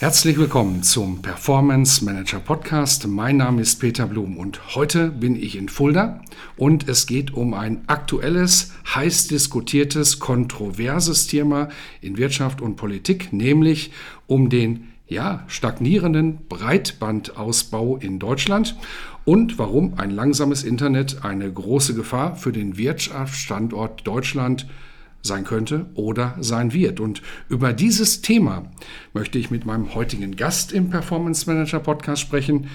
Herzlich 0.00 0.38
willkommen 0.38 0.84
zum 0.84 1.22
Performance 1.22 2.04
Manager 2.04 2.38
Podcast. 2.38 3.08
Mein 3.08 3.38
Name 3.38 3.62
ist 3.62 3.80
Peter 3.80 4.06
Blum 4.06 4.36
und 4.36 4.76
heute 4.76 5.08
bin 5.08 5.34
ich 5.34 5.56
in 5.56 5.68
Fulda 5.68 6.22
und 6.56 6.88
es 6.88 7.08
geht 7.08 7.34
um 7.34 7.52
ein 7.52 7.82
aktuelles, 7.88 8.74
heiß 8.94 9.26
diskutiertes, 9.26 10.20
kontroverses 10.20 11.26
Thema 11.26 11.68
in 12.00 12.16
Wirtschaft 12.16 12.60
und 12.60 12.76
Politik, 12.76 13.32
nämlich 13.32 13.90
um 14.28 14.50
den 14.50 14.86
ja, 15.08 15.42
stagnierenden 15.48 16.46
Breitbandausbau 16.48 17.96
in 17.96 18.20
Deutschland 18.20 18.76
und 19.24 19.58
warum 19.58 19.94
ein 19.98 20.12
langsames 20.12 20.62
Internet 20.62 21.24
eine 21.24 21.52
große 21.52 21.94
Gefahr 21.94 22.36
für 22.36 22.52
den 22.52 22.78
Wirtschaftsstandort 22.78 24.06
Deutschland 24.06 24.62
ist 24.62 24.87
sein 25.22 25.44
könnte 25.44 25.86
oder 25.94 26.36
sein 26.40 26.72
wird. 26.72 27.00
Und 27.00 27.22
über 27.48 27.72
dieses 27.72 28.22
Thema 28.22 28.70
möchte 29.12 29.38
ich 29.38 29.50
mit 29.50 29.66
meinem 29.66 29.94
heutigen 29.94 30.36
Gast 30.36 30.72
im 30.72 30.90
Performance 30.90 31.50
Manager 31.50 31.80
Podcast 31.80 32.22
sprechen. 32.22 32.68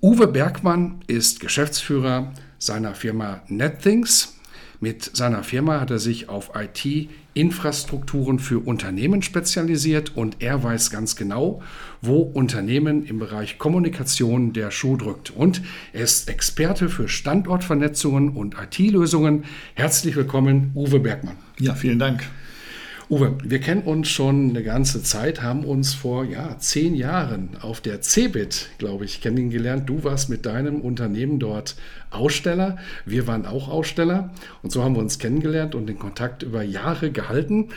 Uwe 0.00 0.26
Bergmann 0.26 1.00
ist 1.06 1.40
Geschäftsführer 1.40 2.32
seiner 2.58 2.94
Firma 2.94 3.42
NetThings. 3.48 4.36
Mit 4.82 5.16
seiner 5.16 5.44
Firma 5.44 5.78
hat 5.80 5.92
er 5.92 6.00
sich 6.00 6.28
auf 6.28 6.50
IT-Infrastrukturen 6.56 8.40
für 8.40 8.58
Unternehmen 8.58 9.22
spezialisiert 9.22 10.16
und 10.16 10.38
er 10.40 10.64
weiß 10.64 10.90
ganz 10.90 11.14
genau, 11.14 11.62
wo 12.00 12.16
Unternehmen 12.16 13.06
im 13.06 13.20
Bereich 13.20 13.58
Kommunikation 13.58 14.52
der 14.52 14.72
Schuh 14.72 14.96
drückt. 14.96 15.30
Und 15.30 15.62
er 15.92 16.02
ist 16.02 16.28
Experte 16.28 16.88
für 16.88 17.06
Standortvernetzungen 17.06 18.30
und 18.30 18.56
IT-Lösungen. 18.60 19.44
Herzlich 19.74 20.16
willkommen, 20.16 20.72
Uwe 20.74 20.98
Bergmann. 20.98 21.36
Ja, 21.60 21.76
vielen 21.76 22.00
Dank. 22.00 22.24
Uwe, 23.12 23.36
wir 23.44 23.60
kennen 23.60 23.82
uns 23.82 24.08
schon 24.08 24.48
eine 24.48 24.62
ganze 24.62 25.02
Zeit, 25.02 25.42
haben 25.42 25.66
uns 25.66 25.92
vor 25.92 26.24
ja, 26.24 26.56
zehn 26.58 26.94
Jahren 26.94 27.58
auf 27.60 27.82
der 27.82 28.00
CeBIT, 28.00 28.70
glaube 28.78 29.04
ich, 29.04 29.20
kennengelernt. 29.20 29.86
Du 29.86 30.02
warst 30.02 30.30
mit 30.30 30.46
deinem 30.46 30.80
Unternehmen 30.80 31.38
dort 31.38 31.76
Aussteller. 32.10 32.78
Wir 33.04 33.26
waren 33.26 33.44
auch 33.44 33.68
Aussteller. 33.68 34.30
Und 34.62 34.72
so 34.72 34.82
haben 34.82 34.94
wir 34.94 35.02
uns 35.02 35.18
kennengelernt 35.18 35.74
und 35.74 35.88
den 35.88 35.98
Kontakt 35.98 36.42
über 36.42 36.62
Jahre 36.62 37.10
gehalten. 37.10 37.68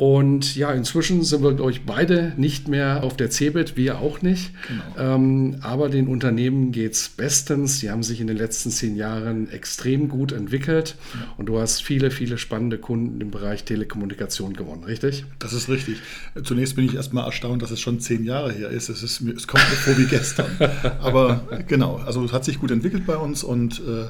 Und 0.00 0.56
ja, 0.56 0.72
inzwischen 0.72 1.24
sind 1.24 1.42
wir, 1.42 1.52
glaube 1.52 1.72
ich, 1.72 1.84
beide 1.84 2.32
nicht 2.38 2.68
mehr 2.68 3.04
auf 3.04 3.18
der 3.18 3.28
CeBIT, 3.28 3.76
wir 3.76 3.98
auch 3.98 4.22
nicht. 4.22 4.50
Genau. 4.66 5.14
Ähm, 5.14 5.56
aber 5.60 5.90
den 5.90 6.08
Unternehmen 6.08 6.72
geht 6.72 6.94
es 6.94 7.10
bestens. 7.10 7.80
Die 7.80 7.90
haben 7.90 8.02
sich 8.02 8.18
in 8.18 8.26
den 8.26 8.38
letzten 8.38 8.70
zehn 8.70 8.96
Jahren 8.96 9.50
extrem 9.50 10.08
gut 10.08 10.32
entwickelt. 10.32 10.96
Ja. 11.12 11.34
Und 11.36 11.50
du 11.50 11.58
hast 11.58 11.82
viele, 11.82 12.10
viele 12.10 12.38
spannende 12.38 12.78
Kunden 12.78 13.20
im 13.20 13.30
Bereich 13.30 13.64
Telekommunikation 13.64 14.54
gewonnen, 14.54 14.84
richtig? 14.84 15.26
Das 15.38 15.52
ist 15.52 15.68
richtig. 15.68 15.98
Zunächst 16.44 16.76
bin 16.76 16.86
ich 16.86 16.94
erstmal 16.94 17.26
erstaunt, 17.26 17.60
dass 17.60 17.70
es 17.70 17.78
schon 17.78 18.00
zehn 18.00 18.24
Jahre 18.24 18.52
her 18.52 18.70
ist. 18.70 18.88
Es, 18.88 19.02
ist, 19.02 19.20
es 19.20 19.46
kommt 19.46 19.68
mir 19.68 19.76
vor 19.76 19.98
wie 19.98 20.06
gestern. 20.06 20.50
aber 21.02 21.46
genau, 21.68 21.96
also 21.96 22.24
es 22.24 22.32
hat 22.32 22.46
sich 22.46 22.58
gut 22.58 22.70
entwickelt 22.70 23.04
bei 23.04 23.18
uns 23.18 23.44
und 23.44 23.82
äh, 23.86 24.06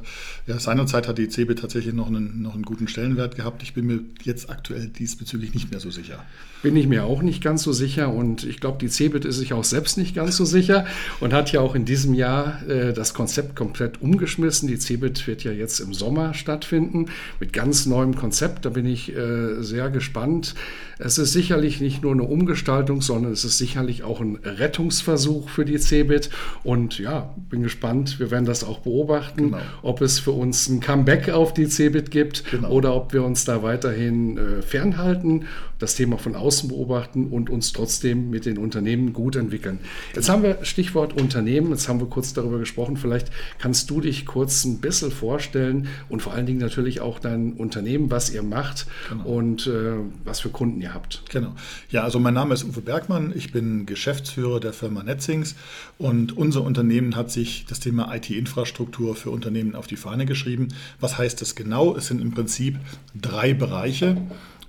ja, 0.46 0.60
seinerzeit 0.60 1.08
hat 1.08 1.18
die 1.18 1.28
CeBIT 1.28 1.58
tatsächlich 1.58 1.94
noch 1.94 2.06
einen, 2.06 2.42
noch 2.42 2.54
einen 2.54 2.62
guten 2.62 2.86
Stellenwert 2.86 3.34
gehabt. 3.34 3.64
Ich 3.64 3.74
bin 3.74 3.88
mir 3.88 3.98
jetzt 4.22 4.50
aktuell 4.50 4.86
diesbezüglich 4.86 5.52
nicht 5.52 5.72
mehr 5.72 5.79
so 5.80 5.90
sicher. 5.90 6.24
Bin 6.62 6.76
ich 6.76 6.86
mir 6.86 7.04
auch 7.04 7.22
nicht 7.22 7.42
ganz 7.42 7.62
so 7.62 7.72
sicher 7.72 8.12
und 8.12 8.44
ich 8.44 8.60
glaube, 8.60 8.76
die 8.78 8.88
CeBIT 8.88 9.24
ist 9.24 9.38
sich 9.38 9.54
auch 9.54 9.64
selbst 9.64 9.96
nicht 9.96 10.14
ganz 10.14 10.36
so 10.36 10.44
sicher 10.44 10.84
und 11.20 11.32
hat 11.32 11.52
ja 11.52 11.60
auch 11.60 11.74
in 11.74 11.86
diesem 11.86 12.12
Jahr 12.12 12.62
äh, 12.68 12.92
das 12.92 13.14
Konzept 13.14 13.56
komplett 13.56 14.02
umgeschmissen. 14.02 14.68
Die 14.68 14.78
CeBIT 14.78 15.26
wird 15.26 15.42
ja 15.42 15.52
jetzt 15.52 15.80
im 15.80 15.94
Sommer 15.94 16.34
stattfinden 16.34 17.06
mit 17.38 17.54
ganz 17.54 17.86
neuem 17.86 18.14
Konzept. 18.14 18.66
Da 18.66 18.70
bin 18.70 18.84
ich 18.84 19.16
äh, 19.16 19.62
sehr 19.62 19.88
gespannt. 19.88 20.54
Es 20.98 21.16
ist 21.16 21.32
sicherlich 21.32 21.80
nicht 21.80 22.02
nur 22.02 22.12
eine 22.12 22.24
Umgestaltung, 22.24 23.00
sondern 23.00 23.32
es 23.32 23.46
ist 23.46 23.56
sicherlich 23.56 24.02
auch 24.02 24.20
ein 24.20 24.36
Rettungsversuch 24.44 25.48
für 25.48 25.64
die 25.64 25.78
CeBIT 25.78 26.28
und 26.62 26.98
ja, 26.98 27.34
bin 27.48 27.62
gespannt. 27.62 28.20
Wir 28.20 28.30
werden 28.30 28.44
das 28.44 28.64
auch 28.64 28.80
beobachten, 28.80 29.52
genau. 29.52 29.62
ob 29.80 30.02
es 30.02 30.18
für 30.18 30.32
uns 30.32 30.68
ein 30.68 30.80
Comeback 30.80 31.30
auf 31.30 31.54
die 31.54 31.68
CeBIT 31.68 32.10
gibt 32.10 32.50
genau. 32.50 32.68
oder 32.68 32.94
ob 32.94 33.14
wir 33.14 33.24
uns 33.24 33.46
da 33.46 33.62
weiterhin 33.62 34.36
äh, 34.36 34.62
fernhalten 34.62 35.46
das 35.78 35.94
Thema 35.94 36.18
von 36.18 36.34
außen 36.34 36.68
beobachten 36.68 37.28
und 37.28 37.50
uns 37.50 37.72
trotzdem 37.72 38.30
mit 38.30 38.46
den 38.46 38.58
Unternehmen 38.58 39.12
gut 39.12 39.36
entwickeln. 39.36 39.78
Jetzt 40.14 40.28
haben 40.28 40.42
wir 40.42 40.58
Stichwort 40.64 41.18
Unternehmen, 41.20 41.70
jetzt 41.70 41.88
haben 41.88 42.00
wir 42.00 42.06
kurz 42.06 42.32
darüber 42.32 42.58
gesprochen. 42.58 42.96
Vielleicht 42.96 43.30
kannst 43.58 43.90
du 43.90 44.00
dich 44.00 44.26
kurz 44.26 44.64
ein 44.64 44.78
bisschen 44.78 45.10
vorstellen 45.10 45.88
und 46.08 46.22
vor 46.22 46.34
allen 46.34 46.46
Dingen 46.46 46.60
natürlich 46.60 47.00
auch 47.00 47.18
dein 47.18 47.54
Unternehmen, 47.54 48.10
was 48.10 48.30
ihr 48.30 48.42
macht 48.42 48.86
genau. 49.08 49.24
und 49.24 49.66
äh, 49.66 49.94
was 50.24 50.40
für 50.40 50.50
Kunden 50.50 50.80
ihr 50.80 50.94
habt. 50.94 51.22
Genau. 51.30 51.54
Ja, 51.90 52.02
also 52.02 52.18
mein 52.18 52.34
Name 52.34 52.54
ist 52.54 52.64
Uwe 52.64 52.82
Bergmann, 52.82 53.32
ich 53.34 53.52
bin 53.52 53.86
Geschäftsführer 53.86 54.60
der 54.60 54.72
Firma 54.72 55.02
Netzings 55.02 55.54
und 55.98 56.36
unser 56.36 56.62
Unternehmen 56.62 57.16
hat 57.16 57.30
sich 57.30 57.64
das 57.68 57.80
Thema 57.80 58.14
IT-Infrastruktur 58.14 59.16
für 59.16 59.30
Unternehmen 59.30 59.74
auf 59.74 59.86
die 59.86 59.96
Fahne 59.96 60.26
geschrieben. 60.26 60.68
Was 61.00 61.18
heißt 61.18 61.40
das 61.40 61.54
genau? 61.54 61.96
Es 61.96 62.06
sind 62.06 62.20
im 62.20 62.32
Prinzip 62.32 62.78
drei 63.14 63.54
Bereiche. 63.54 64.16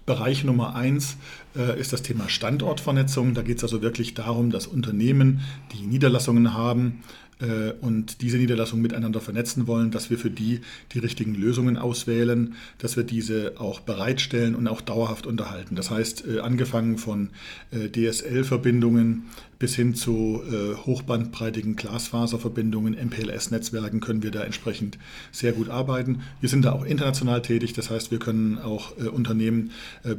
Bereich 0.06 0.44
Nummer 0.44 0.76
eins 0.76 1.18
äh, 1.56 1.80
ist 1.80 1.94
das 1.94 2.02
Thema 2.02 2.28
Standortvernetzung. 2.28 3.34
Da 3.34 3.42
geht 3.42 3.58
es 3.58 3.64
also 3.64 3.82
wirklich 3.82 4.14
darum, 4.14 4.50
dass 4.50 4.68
Unternehmen, 4.68 5.42
die 5.74 5.86
Niederlassungen 5.86 6.54
haben, 6.54 7.04
äh, 7.42 7.74
und 7.82 8.22
diese 8.22 8.38
Niederlassungen 8.38 8.82
miteinander 8.82 9.20
vernetzen 9.20 9.68
wollen, 9.68 9.92
dass 9.92 10.10
wir 10.10 10.18
für 10.18 10.30
die 10.30 10.62
die 10.94 11.00
richtigen 11.00 11.34
Lösungen 11.36 11.78
auswählen, 11.78 12.56
dass 12.78 12.98
wir 12.98 13.04
diese 13.04 13.54
auch 13.58 13.80
bereitstellen 13.80 14.56
und 14.56 14.68
auch 14.68 14.82
dauerhaft 14.82 15.26
unterhalten. 15.28 15.76
Das 15.76 15.90
heißt, 15.90 16.26
äh, 16.28 16.40
angefangen 16.40 16.98
von 16.98 17.30
äh, 17.72 17.90
DSL-Verbindungen 17.90 19.24
bis 19.60 19.76
hin 19.76 19.94
zu 19.94 20.42
hochbandbreitigen 20.88 21.76
Glasfaserverbindungen, 21.76 22.96
MPLS-Netzwerken 22.96 24.00
können 24.00 24.24
wir 24.24 24.32
da 24.32 24.42
entsprechend 24.42 24.98
sehr 25.32 25.52
gut 25.52 25.70
arbeiten. 25.70 26.22
Wir 26.40 26.50
sind 26.50 26.66
da 26.66 26.72
auch 26.72 26.84
international 26.84 27.44
tätig, 27.44 27.74
das 27.74 27.92
heißt, 27.92 28.10
wir 28.10 28.18
können 28.18 28.58
auch 28.58 28.98
Unternehmen 28.98 29.70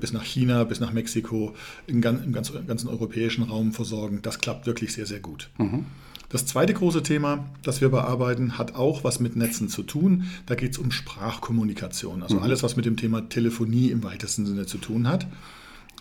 bis 0.01 0.13
nach 0.13 0.23
China, 0.23 0.63
bis 0.63 0.79
nach 0.79 0.93
Mexiko, 0.93 1.57
im, 1.89 2.01
ganzen 2.01 2.89
europäischen 2.89 3.43
Raum 3.43 3.73
versorgen. 3.73 4.21
Das 4.23 4.39
klappt 4.39 4.67
wirklich 4.67 4.93
sehr, 4.93 5.07
sehr 5.07 5.19
gut. 5.19 5.51
Mhm. 5.59 5.87
Das 6.33 6.47
zweite 6.47 6.73
große 6.73 7.03
Thema, 7.03 7.45
das 7.63 7.83
wir 7.83 7.91
bearbeiten, 7.91 8.57
hat 8.57 8.75
auch 8.75 9.05
was 9.05 9.21
mit 9.21 9.37
Netzen 9.37 9.69
zu 9.69 9.83
tun. 9.83 10.25
Da 10.47 10.55
geht 10.55 10.73
es 10.73 10.79
um 10.79 10.91
Sprachkommunikation, 10.91 12.23
also 12.23 12.37
mhm. 12.37 12.43
alles, 12.43 12.63
was 12.63 12.75
mit 12.75 12.87
dem 12.87 12.97
Thema 12.97 13.29
Telefonie 13.29 13.91
im 13.91 14.03
weitesten 14.03 14.47
Sinne 14.47 14.65
zu 14.65 14.79
tun 14.79 15.09
hat. 15.09 15.27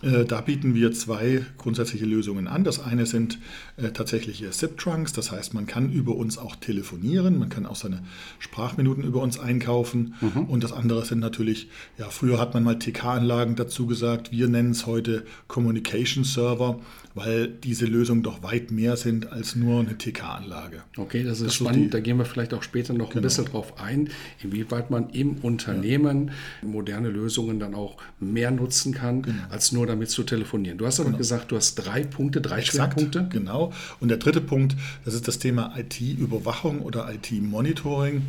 Äh, 0.02 0.24
da 0.24 0.40
bieten 0.40 0.74
wir 0.74 0.92
zwei 0.92 1.44
grundsätzliche 1.58 2.04
Lösungen 2.04 2.48
an. 2.48 2.64
Das 2.64 2.80
eine 2.80 3.06
sind 3.06 3.38
äh, 3.76 3.90
tatsächliche 3.90 4.52
SIP-Trunks, 4.52 5.12
das 5.12 5.30
heißt, 5.30 5.54
man 5.54 5.66
kann 5.66 5.92
über 5.92 6.16
uns 6.16 6.38
auch 6.38 6.56
telefonieren, 6.56 7.38
man 7.38 7.48
kann 7.48 7.66
auch 7.66 7.76
seine 7.76 8.02
Sprachminuten 8.38 9.04
über 9.04 9.22
uns 9.22 9.38
einkaufen. 9.38 10.14
Mhm. 10.20 10.44
Und 10.44 10.64
das 10.64 10.72
andere 10.72 11.04
sind 11.04 11.20
natürlich, 11.20 11.68
ja, 11.98 12.08
früher 12.10 12.38
hat 12.38 12.54
man 12.54 12.64
mal 12.64 12.78
TK-Anlagen 12.78 13.56
dazu 13.56 13.86
gesagt, 13.86 14.32
wir 14.32 14.48
nennen 14.48 14.72
es 14.72 14.86
heute 14.86 15.24
Communication 15.46 16.24
Server 16.24 16.80
weil 17.14 17.48
diese 17.48 17.86
Lösungen 17.86 18.22
doch 18.22 18.42
weit 18.42 18.70
mehr 18.70 18.96
sind 18.96 19.30
als 19.32 19.54
nur 19.54 19.80
eine 19.80 19.98
TK-Anlage. 19.98 20.82
Okay, 20.96 21.24
das 21.24 21.40
ist 21.40 21.46
das 21.46 21.54
spannend. 21.56 21.84
Die, 21.84 21.90
da 21.90 22.00
gehen 22.00 22.16
wir 22.18 22.24
vielleicht 22.24 22.54
auch 22.54 22.62
später 22.62 22.94
noch 22.94 23.10
genau. 23.10 23.20
ein 23.20 23.22
bisschen 23.22 23.44
drauf 23.46 23.78
ein, 23.80 24.08
inwieweit 24.42 24.90
man 24.90 25.10
im 25.10 25.36
Unternehmen 25.36 26.30
ja. 26.62 26.68
moderne 26.68 27.10
Lösungen 27.10 27.60
dann 27.60 27.74
auch 27.74 27.96
mehr 28.20 28.50
nutzen 28.50 28.94
kann, 28.94 29.22
genau. 29.22 29.42
als 29.50 29.72
nur 29.72 29.86
damit 29.92 30.10
zu 30.10 30.22
telefonieren. 30.24 30.78
Du 30.78 30.86
hast 30.86 31.00
aber 31.00 31.10
genau. 31.10 31.18
gesagt, 31.18 31.52
du 31.52 31.56
hast 31.56 31.76
drei 31.76 32.02
Punkte, 32.02 32.40
drei 32.40 32.58
Exakt, 32.58 32.94
Schwerpunkte. 32.94 33.28
Genau. 33.30 33.72
Und 34.00 34.08
der 34.08 34.18
dritte 34.18 34.40
Punkt, 34.40 34.76
das 35.04 35.14
ist 35.14 35.28
das 35.28 35.38
Thema 35.38 35.74
IT-Überwachung 35.76 36.80
oder 36.80 37.08
IT-Monitoring. 37.12 38.22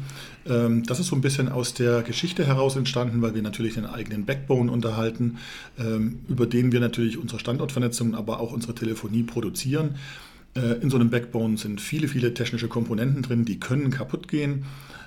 Ähm, 0.47 0.83
das 0.83 0.99
ist 0.99 1.07
so 1.07 1.15
ein 1.15 1.21
bisschen 1.21 1.49
aus 1.49 1.73
der 1.73 2.03
Geschichte 2.03 2.45
heraus 2.45 2.75
entstanden, 2.75 3.21
weil 3.21 3.33
wir 3.33 3.41
natürlich 3.41 3.77
einen 3.77 3.87
eigenen 3.87 4.25
Backbone 4.25 4.71
unterhalten, 4.71 5.37
ähm, 5.79 6.19
über 6.27 6.45
den 6.45 6.71
wir 6.71 6.79
natürlich 6.79 7.17
unsere 7.17 7.39
Standortvernetzung, 7.39 8.15
aber 8.15 8.39
auch 8.39 8.51
unsere 8.51 8.75
Telefonie 8.75 9.23
produzieren. 9.23 9.95
Äh, 10.55 10.81
in 10.81 10.89
so 10.89 10.97
einem 10.97 11.09
Backbone 11.09 11.57
sind 11.57 11.81
viele, 11.81 12.07
viele 12.07 12.33
technische 12.33 12.67
Komponenten 12.67 13.23
drin, 13.23 13.45
die 13.45 13.59
können 13.59 13.89
kaputt 13.89 14.27
gehen. 14.27 14.65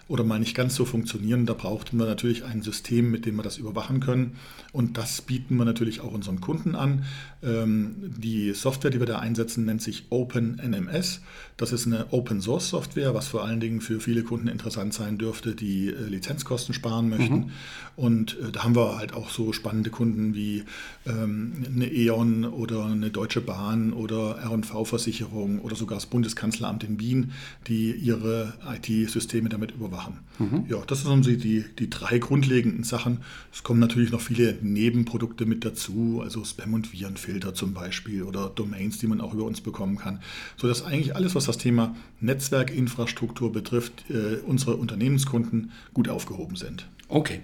Oder 0.08 0.22
mal 0.22 0.38
nicht 0.38 0.54
ganz 0.54 0.76
so 0.76 0.84
funktionieren. 0.84 1.46
Da 1.46 1.54
brauchten 1.54 1.98
wir 1.98 2.06
natürlich 2.06 2.44
ein 2.44 2.62
System, 2.62 3.10
mit 3.10 3.26
dem 3.26 3.36
wir 3.36 3.42
das 3.42 3.58
überwachen 3.58 3.98
können. 3.98 4.36
Und 4.72 4.98
das 4.98 5.20
bieten 5.22 5.56
wir 5.56 5.64
natürlich 5.64 6.00
auch 6.00 6.12
unseren 6.12 6.40
Kunden 6.40 6.76
an. 6.76 7.04
Ähm, 7.42 8.14
die 8.16 8.52
Software, 8.52 8.92
die 8.92 9.00
wir 9.00 9.06
da 9.06 9.18
einsetzen, 9.18 9.64
nennt 9.64 9.82
sich 9.82 10.04
OpenNMS. 10.10 11.22
Das 11.56 11.72
ist 11.72 11.86
eine 11.86 12.12
Open 12.12 12.40
Source 12.40 12.68
Software, 12.68 13.14
was 13.14 13.26
vor 13.26 13.44
allen 13.44 13.58
Dingen 13.58 13.80
für 13.80 13.98
viele 13.98 14.22
Kunden 14.22 14.46
interessant 14.46 14.94
sein 14.94 15.18
dürfte, 15.18 15.56
die 15.56 15.88
äh, 15.88 16.00
Lizenzkosten 16.04 16.72
sparen 16.72 17.08
möchten. 17.08 17.34
Mhm. 17.34 17.50
Und 17.96 18.38
äh, 18.38 18.52
da 18.52 18.62
haben 18.62 18.76
wir 18.76 18.98
halt 18.98 19.12
auch 19.12 19.30
so 19.30 19.52
spannende 19.52 19.90
Kunden 19.90 20.34
wie 20.36 20.62
ähm, 21.04 21.64
eine 21.74 21.90
E.ON 21.90 22.44
oder 22.44 22.84
eine 22.84 23.10
Deutsche 23.10 23.40
Bahn 23.40 23.92
oder 23.92 24.38
R&V-Versicherung 24.38 25.58
oder 25.60 25.74
sogar 25.74 25.96
das 25.96 26.06
Bundeskanzleramt 26.06 26.84
in 26.84 27.00
Wien, 27.00 27.32
die 27.66 27.90
ihre 27.90 28.54
IT-Systeme 28.64 29.48
damit 29.48 29.72
überwachen. 29.72 29.95
Mhm. 30.38 30.64
Ja, 30.68 30.78
das 30.86 31.02
sind 31.02 31.26
die, 31.26 31.64
die 31.78 31.90
drei 31.90 32.18
grundlegenden 32.18 32.84
Sachen. 32.84 33.18
Es 33.52 33.62
kommen 33.62 33.80
natürlich 33.80 34.12
noch 34.12 34.20
viele 34.20 34.58
Nebenprodukte 34.60 35.46
mit 35.46 35.64
dazu, 35.64 36.20
also 36.22 36.42
Spam- 36.44 36.74
und 36.74 36.92
Virenfilter 36.92 37.54
zum 37.54 37.72
Beispiel 37.74 38.22
oder 38.22 38.50
Domains, 38.54 38.98
die 38.98 39.06
man 39.06 39.20
auch 39.20 39.34
über 39.34 39.44
uns 39.44 39.60
bekommen 39.60 39.96
kann, 39.96 40.20
sodass 40.56 40.84
eigentlich 40.84 41.16
alles, 41.16 41.34
was 41.34 41.46
das 41.46 41.58
Thema 41.58 41.96
Netzwerkinfrastruktur 42.20 43.52
betrifft, 43.52 44.04
äh, 44.10 44.36
unsere 44.46 44.76
Unternehmenskunden 44.76 45.72
gut 45.94 46.08
aufgehoben 46.08 46.56
sind. 46.56 46.86
Okay. 47.08 47.40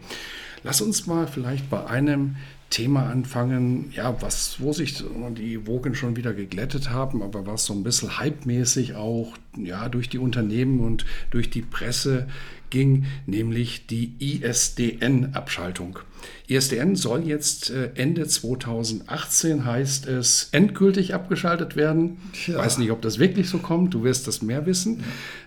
Lass 0.64 0.80
uns 0.80 1.06
mal 1.06 1.26
vielleicht 1.26 1.68
bei 1.70 1.86
einem 1.86 2.36
Thema 2.70 3.10
anfangen, 3.10 3.92
ja, 3.94 4.20
was, 4.22 4.60
wo 4.60 4.72
sich 4.72 5.04
die 5.36 5.66
Wogen 5.66 5.94
schon 5.94 6.16
wieder 6.16 6.32
geglättet 6.32 6.88
haben, 6.90 7.22
aber 7.22 7.46
was 7.46 7.66
so 7.66 7.74
ein 7.74 7.82
bisschen 7.82 8.18
hypemäßig 8.18 8.94
auch 8.94 9.36
ja, 9.56 9.88
durch 9.90 10.08
die 10.08 10.18
Unternehmen 10.18 10.80
und 10.80 11.04
durch 11.30 11.50
die 11.50 11.62
Presse 11.62 12.28
ging, 12.72 13.04
nämlich 13.26 13.86
die 13.86 14.14
ISDN-Abschaltung. 14.18 16.00
ISDN 16.48 16.96
soll 16.96 17.22
jetzt 17.22 17.70
äh, 17.70 17.90
Ende 17.94 18.26
2018, 18.26 19.64
heißt 19.64 20.06
es, 20.06 20.48
endgültig 20.52 21.14
abgeschaltet 21.14 21.76
werden. 21.76 22.18
Ich 22.32 22.54
weiß 22.54 22.78
nicht, 22.78 22.90
ob 22.90 23.00
das 23.02 23.18
wirklich 23.18 23.48
so 23.48 23.58
kommt, 23.58 23.94
du 23.94 24.02
wirst 24.02 24.26
das 24.26 24.42
mehr 24.42 24.66
wissen. 24.66 25.04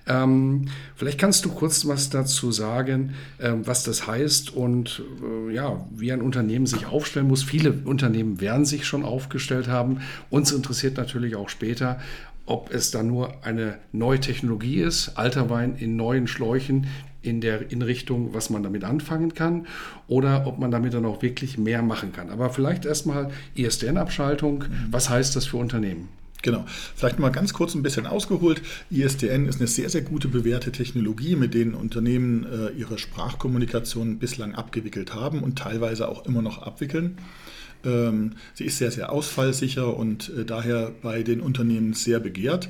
Ja. 0.07 0.23
Ähm, 0.23 0.65
vielleicht 0.95 1.19
kannst 1.19 1.45
du 1.45 1.49
kurz 1.49 1.85
was 1.85 2.09
dazu 2.09 2.51
sagen, 2.51 3.13
äh, 3.37 3.51
was 3.63 3.83
das 3.83 4.07
heißt 4.07 4.55
und 4.55 5.03
äh, 5.21 5.53
ja, 5.53 5.85
wie 5.95 6.11
ein 6.11 6.21
Unternehmen 6.21 6.65
sich 6.65 6.85
aufstellen 6.85 7.27
muss. 7.27 7.43
Viele 7.43 7.73
Unternehmen 7.85 8.41
werden 8.41 8.65
sich 8.65 8.85
schon 8.85 9.03
aufgestellt 9.03 9.67
haben. 9.67 10.01
Uns 10.29 10.51
interessiert 10.51 10.97
natürlich 10.97 11.35
auch 11.35 11.49
später, 11.49 11.99
ob 12.45 12.71
es 12.73 12.91
da 12.91 13.01
nur 13.03 13.43
eine 13.43 13.79
neue 13.91 14.19
Technologie 14.19 14.81
ist, 14.81 15.13
alter 15.15 15.49
Wein 15.49 15.75
in 15.77 15.95
neuen 15.95 16.27
Schläuchen 16.27 16.87
in 17.25 17.41
der 17.41 17.71
in 17.71 17.81
Richtung, 17.81 18.33
was 18.33 18.49
man 18.49 18.63
damit 18.63 18.83
anfangen 18.83 19.33
kann, 19.33 19.67
oder 20.07 20.45
ob 20.47 20.59
man 20.59 20.71
damit 20.71 20.93
dann 20.93 21.05
auch 21.05 21.21
wirklich 21.21 21.57
mehr 21.57 21.81
machen 21.81 22.11
kann. 22.11 22.29
Aber 22.29 22.49
vielleicht 22.49 22.85
erstmal 22.85 23.31
ISDN-Abschaltung. 23.55 24.65
Was 24.91 25.09
heißt 25.09 25.35
das 25.35 25.45
für 25.45 25.57
Unternehmen? 25.57 26.09
Genau. 26.45 26.63
Vielleicht 26.67 27.17
mal 27.17 27.29
ganz 27.29 27.53
kurz 27.53 27.73
ein 27.73 27.81
bisschen 27.81 28.05
ausgeholt. 28.05 28.61
ISDN 28.91 29.47
ist 29.47 29.59
eine 29.59 29.67
sehr, 29.67 29.89
sehr 29.89 30.03
gute 30.03 30.27
bewährte 30.27 30.71
Technologie, 30.71 31.35
mit 31.35 31.55
denen 31.55 31.73
Unternehmen 31.73 32.45
äh, 32.45 32.69
ihre 32.79 32.99
Sprachkommunikation 32.99 34.19
bislang 34.19 34.53
abgewickelt 34.53 35.15
haben 35.15 35.41
und 35.41 35.57
teilweise 35.57 36.07
auch 36.07 36.23
immer 36.27 36.43
noch 36.43 36.61
abwickeln. 36.61 37.17
Ähm, 37.85 38.33
sie 38.53 38.65
ist 38.65 38.77
sehr, 38.77 38.91
sehr 38.91 39.11
ausfallsicher 39.11 39.95
und 39.95 40.29
äh, 40.29 40.45
daher 40.45 40.91
bei 41.01 41.23
den 41.23 41.41
Unternehmen 41.41 41.93
sehr 41.93 42.19
begehrt. 42.19 42.69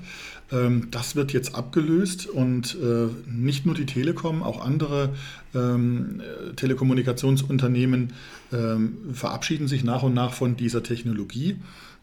Ähm, 0.52 0.88
das 0.92 1.16
wird 1.16 1.34
jetzt 1.34 1.56
abgelöst 1.56 2.28
und 2.28 2.78
äh, 2.82 3.08
nicht 3.30 3.66
nur 3.66 3.76
die 3.76 3.86
Telekom, 3.86 4.44
auch 4.44 4.64
andere 4.64 5.16
ähm, 5.54 6.22
Telekommunikationsunternehmen 6.56 8.14
verabschieden 9.12 9.68
sich 9.68 9.84
nach 9.84 10.04
und 10.04 10.14
nach 10.14 10.34
von 10.34 10.56
dieser 10.56 10.84
Technologie. 10.84 11.58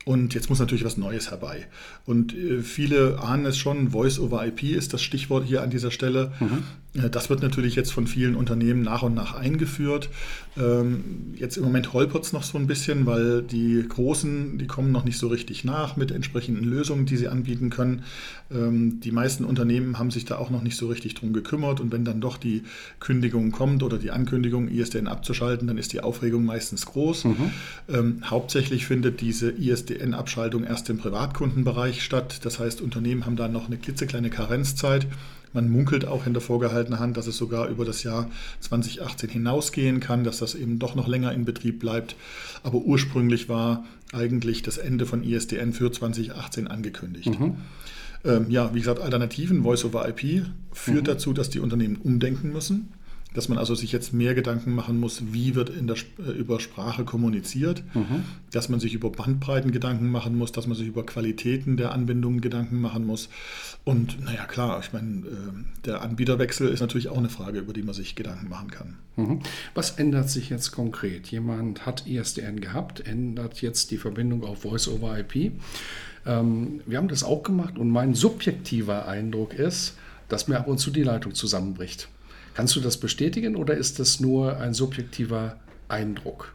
Und 0.04 0.34
jetzt 0.34 0.48
muss 0.48 0.58
natürlich 0.58 0.84
was 0.84 0.96
Neues 0.96 1.30
herbei. 1.30 1.66
Und 2.06 2.34
äh, 2.34 2.60
viele 2.62 3.20
ahnen 3.20 3.46
es 3.46 3.56
schon, 3.56 3.90
Voice 3.90 4.18
over 4.18 4.44
IP 4.46 4.64
ist 4.64 4.92
das 4.92 5.02
Stichwort 5.02 5.44
hier 5.44 5.62
an 5.62 5.70
dieser 5.70 5.90
Stelle. 5.90 6.32
Mhm. 6.40 6.64
Äh, 6.94 7.10
das 7.10 7.30
wird 7.30 7.42
natürlich 7.42 7.74
jetzt 7.74 7.92
von 7.92 8.06
vielen 8.06 8.34
Unternehmen 8.34 8.82
nach 8.82 9.02
und 9.02 9.14
nach 9.14 9.34
eingeführt. 9.34 10.08
Ähm, 10.56 11.34
jetzt 11.36 11.56
im 11.56 11.64
Moment 11.64 11.92
holpert 11.92 12.24
es 12.24 12.32
noch 12.32 12.42
so 12.42 12.58
ein 12.58 12.66
bisschen, 12.66 13.06
weil 13.06 13.42
die 13.42 13.84
Großen, 13.88 14.58
die 14.58 14.66
kommen 14.66 14.92
noch 14.92 15.04
nicht 15.04 15.18
so 15.18 15.28
richtig 15.28 15.64
nach 15.64 15.96
mit 15.96 16.10
entsprechenden 16.10 16.64
Lösungen, 16.64 17.06
die 17.06 17.16
sie 17.16 17.28
anbieten 17.28 17.70
können. 17.70 18.04
Ähm, 18.50 19.00
die 19.00 19.12
meisten 19.12 19.44
Unternehmen 19.44 19.98
haben 19.98 20.10
sich 20.10 20.24
da 20.24 20.36
auch 20.36 20.50
noch 20.50 20.62
nicht 20.62 20.76
so 20.76 20.88
richtig 20.88 21.14
drum 21.14 21.32
gekümmert. 21.32 21.80
Und 21.80 21.92
wenn 21.92 22.04
dann 22.04 22.20
doch 22.20 22.36
die 22.36 22.62
Kündigung 23.00 23.50
kommt 23.50 23.82
oder 23.82 23.98
die 23.98 24.10
Ankündigung, 24.10 24.68
ISDN 24.68 25.06
abzuschalten, 25.06 25.66
dann 25.66 25.78
ist 25.78 25.92
die 25.92 26.00
Aufregung 26.00 26.44
meistens 26.44 26.86
groß. 26.86 27.24
Mhm. 27.24 27.50
Ähm, 27.88 28.22
hauptsächlich 28.24 28.86
findet 28.86 29.20
diese 29.20 29.50
ISDN 29.50 29.82
ISDN-Abschaltung 29.92 30.64
erst 30.64 30.90
im 30.90 30.98
Privatkundenbereich 30.98 32.02
statt. 32.02 32.40
Das 32.44 32.58
heißt, 32.58 32.80
Unternehmen 32.80 33.26
haben 33.26 33.36
da 33.36 33.48
noch 33.48 33.66
eine 33.66 33.76
klitzekleine 33.76 34.30
Karenzzeit. 34.30 35.06
Man 35.52 35.70
munkelt 35.70 36.06
auch 36.06 36.24
hinter 36.24 36.40
vorgehaltener 36.40 36.98
Hand, 36.98 37.16
dass 37.16 37.26
es 37.26 37.36
sogar 37.36 37.68
über 37.68 37.84
das 37.84 38.02
Jahr 38.02 38.30
2018 38.60 39.30
hinausgehen 39.30 40.00
kann, 40.00 40.24
dass 40.24 40.38
das 40.38 40.54
eben 40.54 40.78
doch 40.78 40.94
noch 40.94 41.08
länger 41.08 41.32
in 41.32 41.44
Betrieb 41.44 41.78
bleibt. 41.78 42.16
Aber 42.62 42.78
ursprünglich 42.78 43.48
war 43.48 43.84
eigentlich 44.12 44.62
das 44.62 44.78
Ende 44.78 45.06
von 45.06 45.22
ISDN 45.22 45.72
für 45.72 45.90
2018 45.90 46.68
angekündigt. 46.68 47.38
Mhm. 47.38 47.56
Ähm, 48.24 48.46
ja, 48.50 48.72
wie 48.74 48.78
gesagt, 48.78 49.00
Alternativen, 49.00 49.62
Voice 49.62 49.84
over 49.84 50.08
IP, 50.08 50.46
führt 50.72 51.02
mhm. 51.02 51.04
dazu, 51.04 51.32
dass 51.32 51.50
die 51.50 51.60
Unternehmen 51.60 51.96
umdenken 51.96 52.52
müssen 52.52 52.88
dass 53.34 53.48
man 53.48 53.58
also 53.58 53.74
sich 53.74 53.92
jetzt 53.92 54.12
mehr 54.12 54.34
Gedanken 54.34 54.74
machen 54.74 55.00
muss, 55.00 55.22
wie 55.32 55.54
wird 55.54 55.70
in 55.70 55.86
der, 55.86 55.96
äh, 56.18 56.30
über 56.32 56.60
Sprache 56.60 57.04
kommuniziert, 57.04 57.82
mhm. 57.94 58.24
dass 58.50 58.68
man 58.68 58.80
sich 58.80 58.94
über 58.94 59.10
Bandbreiten 59.10 59.72
Gedanken 59.72 60.08
machen 60.10 60.36
muss, 60.36 60.52
dass 60.52 60.66
man 60.66 60.76
sich 60.76 60.86
über 60.86 61.04
Qualitäten 61.04 61.76
der 61.76 61.92
Anbindungen 61.92 62.40
Gedanken 62.40 62.80
machen 62.80 63.06
muss. 63.06 63.28
Und 63.84 64.22
naja, 64.24 64.44
klar, 64.44 64.80
ich 64.82 64.92
meine, 64.92 65.26
äh, 65.26 65.84
der 65.84 66.02
Anbieterwechsel 66.02 66.68
ist 66.68 66.80
natürlich 66.80 67.08
auch 67.08 67.18
eine 67.18 67.28
Frage, 67.28 67.60
über 67.60 67.72
die 67.72 67.82
man 67.82 67.94
sich 67.94 68.14
Gedanken 68.14 68.48
machen 68.48 68.70
kann. 68.70 68.96
Mhm. 69.16 69.40
Was 69.74 69.92
ändert 69.92 70.30
sich 70.30 70.50
jetzt 70.50 70.72
konkret? 70.72 71.28
Jemand 71.28 71.86
hat 71.86 72.06
ISDN 72.06 72.60
gehabt, 72.60 73.00
ändert 73.00 73.62
jetzt 73.62 73.90
die 73.90 73.98
Verbindung 73.98 74.44
auf 74.44 74.62
Voice 74.62 74.88
over 74.88 75.18
IP. 75.18 75.52
Ähm, 76.26 76.80
wir 76.86 76.98
haben 76.98 77.08
das 77.08 77.24
auch 77.24 77.42
gemacht 77.42 77.78
und 77.78 77.90
mein 77.90 78.14
subjektiver 78.14 79.08
Eindruck 79.08 79.54
ist, 79.54 79.96
dass 80.28 80.48
mir 80.48 80.58
ab 80.58 80.68
und 80.68 80.78
zu 80.78 80.90
die 80.90 81.02
Leitung 81.02 81.34
zusammenbricht. 81.34 82.08
Kannst 82.54 82.76
du 82.76 82.80
das 82.80 82.98
bestätigen 82.98 83.56
oder 83.56 83.74
ist 83.74 83.98
das 83.98 84.20
nur 84.20 84.58
ein 84.58 84.74
subjektiver 84.74 85.56
Eindruck? 85.88 86.54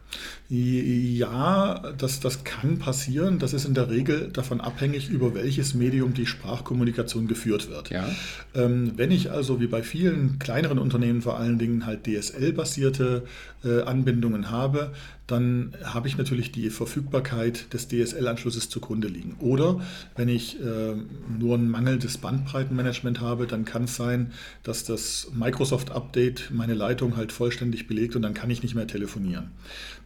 Ja, 0.49 1.91
das, 1.97 2.21
das 2.21 2.45
kann 2.45 2.79
passieren. 2.79 3.37
Das 3.37 3.53
ist 3.53 3.65
in 3.65 3.73
der 3.73 3.89
Regel 3.89 4.29
davon 4.31 4.61
abhängig, 4.61 5.09
über 5.09 5.35
welches 5.35 5.73
Medium 5.73 6.13
die 6.13 6.25
Sprachkommunikation 6.25 7.27
geführt 7.27 7.69
wird. 7.69 7.89
Ja. 7.89 8.07
Ähm, 8.55 8.93
wenn 8.95 9.11
ich 9.11 9.29
also 9.29 9.59
wie 9.59 9.67
bei 9.67 9.83
vielen 9.83 10.39
kleineren 10.39 10.79
Unternehmen 10.79 11.21
vor 11.21 11.37
allen 11.37 11.59
Dingen 11.59 11.85
halt 11.85 12.07
DSL-basierte 12.07 13.23
äh, 13.65 13.81
Anbindungen 13.81 14.49
habe, 14.49 14.93
dann 15.27 15.73
habe 15.83 16.07
ich 16.07 16.17
natürlich 16.17 16.53
die 16.53 16.69
Verfügbarkeit 16.69 17.73
des 17.73 17.89
DSL-Anschlusses 17.89 18.69
zugrunde 18.69 19.09
liegen. 19.09 19.35
Oder 19.39 19.81
wenn 20.15 20.29
ich 20.29 20.57
äh, 20.61 20.95
nur 21.37 21.57
ein 21.57 21.69
mangelndes 21.69 22.17
Bandbreitenmanagement 22.17 23.19
habe, 23.19 23.45
dann 23.45 23.65
kann 23.65 23.83
es 23.83 23.97
sein, 23.97 24.31
dass 24.63 24.85
das 24.85 25.29
Microsoft-Update 25.33 26.51
meine 26.51 26.73
Leitung 26.73 27.17
halt 27.17 27.33
vollständig 27.33 27.87
belegt 27.87 28.15
und 28.15 28.21
dann 28.21 28.33
kann 28.33 28.49
ich 28.49 28.63
nicht 28.63 28.73
mehr 28.73 28.87
telefonieren. 28.87 29.51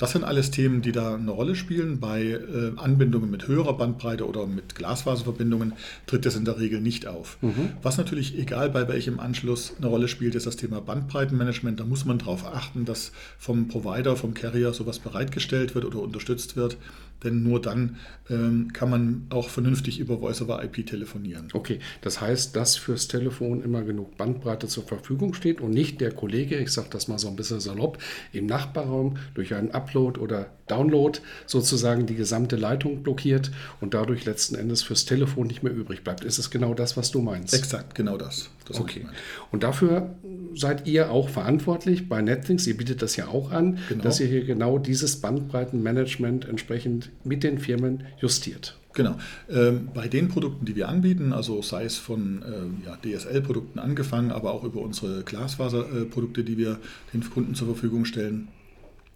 Das 0.02 0.14
sind 0.14 0.24
alles 0.24 0.50
Themen, 0.50 0.82
die 0.82 0.92
da 0.92 1.14
eine 1.14 1.30
Rolle 1.30 1.54
spielen. 1.54 2.00
Bei 2.00 2.24
äh, 2.24 2.72
Anbindungen 2.76 3.30
mit 3.30 3.48
höherer 3.48 3.78
Bandbreite 3.78 4.28
oder 4.28 4.48
mit 4.48 4.74
Glasfaserverbindungen 4.74 5.74
tritt 6.08 6.26
das 6.26 6.36
in 6.36 6.44
der 6.44 6.60
Regel 6.60 6.82
nicht 6.82 7.06
auf. 7.06 7.38
Mhm. 7.42 7.74
Was 7.84 8.00
natürlich, 8.00 8.36
egal 8.36 8.72
bei 8.72 8.88
welchem 8.88 9.20
Anschluss, 9.20 9.76
eine 9.78 9.86
Rolle 9.86 10.08
spielt, 10.08 10.34
ist 10.34 10.48
das 10.48 10.56
Thema 10.56 10.82
Bandbreitenmanagement. 10.82 11.80
Da 11.80 11.84
muss 11.84 12.04
man 12.04 12.18
darauf 12.18 12.48
achten, 12.48 12.84
dass 12.84 13.12
vom 13.38 13.68
Provider, 13.68 14.16
vom 14.16 14.34
Carrier 14.34 14.74
sowas 14.74 14.98
bereitgestellt 14.98 15.76
wird 15.76 15.86
oder 15.86 16.00
unterstützt 16.00 16.56
wird. 16.56 16.78
Denn 17.24 17.44
nur 17.44 17.62
dann 17.62 17.98
ähm, 18.30 18.74
kann 18.74 18.90
man 18.90 19.28
auch 19.30 19.50
vernünftig 19.50 20.00
über 20.00 20.20
Voice-over-IP 20.20 20.88
telefonieren. 20.88 21.50
Okay, 21.54 21.80
das 22.02 22.20
heißt, 22.20 22.56
dass 22.56 22.78
fürs 22.78 23.08
Telefon 23.08 23.64
immer 23.64 23.84
genug 23.84 24.18
Bandbreite 24.18 24.68
zur 24.68 24.84
Verfügung 24.86 25.34
steht 25.34 25.62
und 25.62 25.72
nicht 25.72 26.02
der 26.02 26.12
Kollege, 26.12 26.58
ich 26.58 26.72
sage 26.72 26.88
das 26.90 27.08
mal 27.08 27.20
so 27.20 27.28
ein 27.28 27.36
bisschen 27.36 27.60
salopp, 27.60 28.00
im 28.34 28.48
Nachbarraum 28.48 29.18
durch 29.36 29.54
einen 29.54 29.70
Upload 29.92 30.20
oder 30.20 30.48
Download 30.68 31.20
sozusagen 31.46 32.06
die 32.06 32.16
gesamte 32.16 32.56
Leitung 32.56 33.04
blockiert 33.04 33.52
und 33.82 33.94
dadurch 33.94 34.26
letzten 34.26 34.56
Endes 34.56 34.84
fürs 34.84 35.06
Telefon 35.06 35.48
nicht 35.48 35.64
mehr 35.64 35.74
übrig 35.74 36.04
bleibt. 36.04 36.24
Ist 36.24 36.38
es 36.38 36.50
genau 36.50 36.74
das, 36.74 36.96
was 36.96 37.12
du 37.12 37.22
meinst? 37.22 37.54
Exakt, 37.54 37.96
genau 37.96 38.18
das. 38.18 38.50
das 38.68 38.80
okay. 38.80 39.06
Und 39.52 39.64
dafür 39.64 40.16
seid 40.56 40.88
ihr 40.88 41.12
auch 41.12 41.30
verantwortlich 41.30 42.08
bei 42.08 42.22
Netflix. 42.22 42.66
Ihr 42.68 42.78
bietet 42.78 43.02
das 43.02 43.16
ja 43.18 43.28
auch 43.28 43.52
an, 43.52 43.80
genau. 43.90 44.04
dass 44.04 44.20
ihr 44.20 44.28
hier 44.28 44.46
genau 44.46 44.78
dieses 44.78 45.18
Bandbreitenmanagement 45.18 46.48
entsprechend 46.48 47.10
mit 47.24 47.44
den 47.44 47.60
Firmen 47.60 48.06
justiert. 48.20 48.78
Genau. 48.94 49.16
Ähm, 49.50 49.90
bei 49.94 50.08
den 50.08 50.28
Produkten, 50.28 50.66
die 50.66 50.76
wir 50.76 50.90
anbieten, 50.90 51.32
also 51.32 51.62
sei 51.62 51.86
es 51.86 51.98
von 51.98 52.44
äh, 52.44 52.86
ja, 52.86 52.98
DSL-Produkten 52.98 53.80
angefangen, 53.80 54.32
aber 54.32 54.54
auch 54.54 54.66
über 54.66 54.82
unsere 54.82 55.24
Glasfaserprodukte, 55.24 56.44
die 56.44 56.58
wir 56.58 56.78
den 57.14 57.22
Kunden 57.30 57.56
zur 57.56 57.68
Verfügung 57.68 58.04
stellen, 58.04 58.50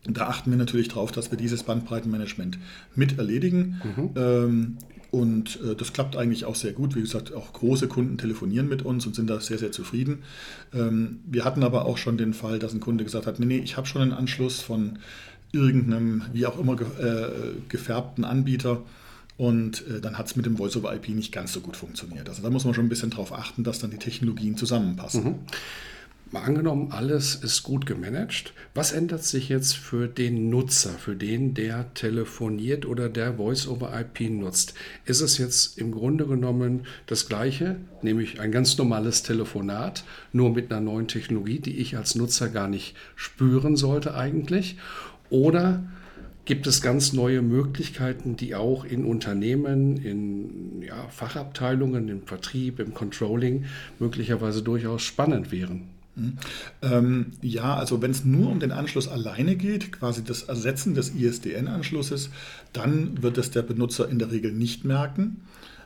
da 0.07 0.27
achten 0.27 0.51
wir 0.51 0.57
natürlich 0.57 0.89
darauf, 0.89 1.11
dass 1.11 1.31
wir 1.31 1.37
dieses 1.37 1.63
Bandbreitenmanagement 1.63 2.57
mit 2.95 3.17
erledigen. 3.17 3.81
Mhm. 3.83 4.09
Ähm, 4.15 4.77
und 5.11 5.59
äh, 5.61 5.75
das 5.75 5.93
klappt 5.93 6.17
eigentlich 6.17 6.45
auch 6.45 6.55
sehr 6.55 6.73
gut. 6.73 6.95
Wie 6.95 7.01
gesagt, 7.01 7.33
auch 7.33 7.53
große 7.53 7.87
Kunden 7.87 8.17
telefonieren 8.17 8.67
mit 8.67 8.81
uns 8.81 9.05
und 9.05 9.15
sind 9.15 9.29
da 9.29 9.39
sehr, 9.39 9.57
sehr 9.57 9.71
zufrieden. 9.71 10.23
Ähm, 10.73 11.21
wir 11.25 11.45
hatten 11.45 11.63
aber 11.63 11.85
auch 11.85 11.97
schon 11.97 12.17
den 12.17 12.33
Fall, 12.33 12.59
dass 12.59 12.73
ein 12.73 12.81
Kunde 12.81 13.03
gesagt 13.03 13.25
hat, 13.25 13.39
nee, 13.39 13.45
nee, 13.45 13.59
ich 13.59 13.77
habe 13.77 13.87
schon 13.87 14.01
einen 14.01 14.11
Anschluss 14.11 14.59
von 14.59 14.99
irgendeinem, 15.51 16.23
wie 16.33 16.45
auch 16.45 16.59
immer, 16.59 16.73
äh, 16.73 17.29
gefärbten 17.69 18.25
Anbieter. 18.25 18.81
Und 19.37 19.85
äh, 19.87 20.01
dann 20.01 20.17
hat 20.17 20.27
es 20.27 20.35
mit 20.35 20.45
dem 20.45 20.57
Voice-over-IP 20.57 21.09
nicht 21.09 21.31
ganz 21.31 21.53
so 21.53 21.59
gut 21.59 21.75
funktioniert. 21.75 22.29
Also 22.29 22.41
da 22.41 22.49
muss 22.49 22.65
man 22.65 22.73
schon 22.73 22.85
ein 22.85 22.89
bisschen 22.89 23.09
darauf 23.09 23.33
achten, 23.33 23.63
dass 23.63 23.79
dann 23.79 23.91
die 23.91 23.97
Technologien 23.97 24.57
zusammenpassen. 24.57 25.23
Mhm. 25.23 25.35
Mal 26.35 26.43
angenommen, 26.43 26.91
alles 26.91 27.35
ist 27.35 27.63
gut 27.63 27.85
gemanagt. 27.85 28.53
Was 28.73 28.91
ändert 28.91 29.23
sich 29.23 29.47
jetzt 29.47 29.77
für 29.77 30.09
den 30.09 30.49
Nutzer, 30.49 30.89
für 30.89 31.15
den, 31.15 31.53
der 31.53 31.93
telefoniert 31.93 32.85
oder 32.85 33.07
der 33.07 33.35
Voice-over-IP 33.35 34.31
nutzt? 34.31 34.73
Ist 35.05 35.21
es 35.21 35.37
jetzt 35.37 35.77
im 35.77 35.93
Grunde 35.93 36.27
genommen 36.27 36.87
das 37.07 37.29
Gleiche, 37.29 37.77
nämlich 38.01 38.41
ein 38.41 38.51
ganz 38.51 38.77
normales 38.77 39.23
Telefonat, 39.23 40.03
nur 40.33 40.49
mit 40.49 40.73
einer 40.73 40.81
neuen 40.81 41.07
Technologie, 41.07 41.59
die 41.59 41.77
ich 41.77 41.95
als 41.95 42.15
Nutzer 42.15 42.49
gar 42.49 42.67
nicht 42.67 42.97
spüren 43.15 43.77
sollte 43.77 44.15
eigentlich? 44.15 44.75
Oder 45.29 45.85
gibt 46.43 46.67
es 46.67 46.81
ganz 46.81 47.13
neue 47.13 47.43
Möglichkeiten, 47.43 48.35
die 48.35 48.55
auch 48.55 48.83
in 48.83 49.05
Unternehmen, 49.05 49.95
in 50.03 50.81
ja, 50.81 51.07
Fachabteilungen, 51.07 52.09
im 52.09 52.23
Vertrieb, 52.23 52.81
im 52.81 52.93
Controlling 52.93 53.63
möglicherweise 53.99 54.63
durchaus 54.63 55.01
spannend 55.01 55.53
wären? 55.53 55.95
Mhm. 56.15 56.33
Ähm, 56.81 57.25
ja, 57.41 57.75
also 57.75 58.01
wenn 58.01 58.11
es 58.11 58.25
nur 58.25 58.49
um 58.49 58.59
den 58.59 58.71
Anschluss 58.71 59.07
alleine 59.07 59.55
geht, 59.55 59.91
quasi 59.91 60.23
das 60.23 60.43
Ersetzen 60.43 60.93
des 60.93 61.13
ISDN-Anschlusses, 61.13 62.29
dann 62.73 63.21
wird 63.21 63.37
es 63.37 63.51
der 63.51 63.61
Benutzer 63.61 64.09
in 64.09 64.19
der 64.19 64.31
Regel 64.31 64.51
nicht 64.51 64.85
merken. 64.85 65.41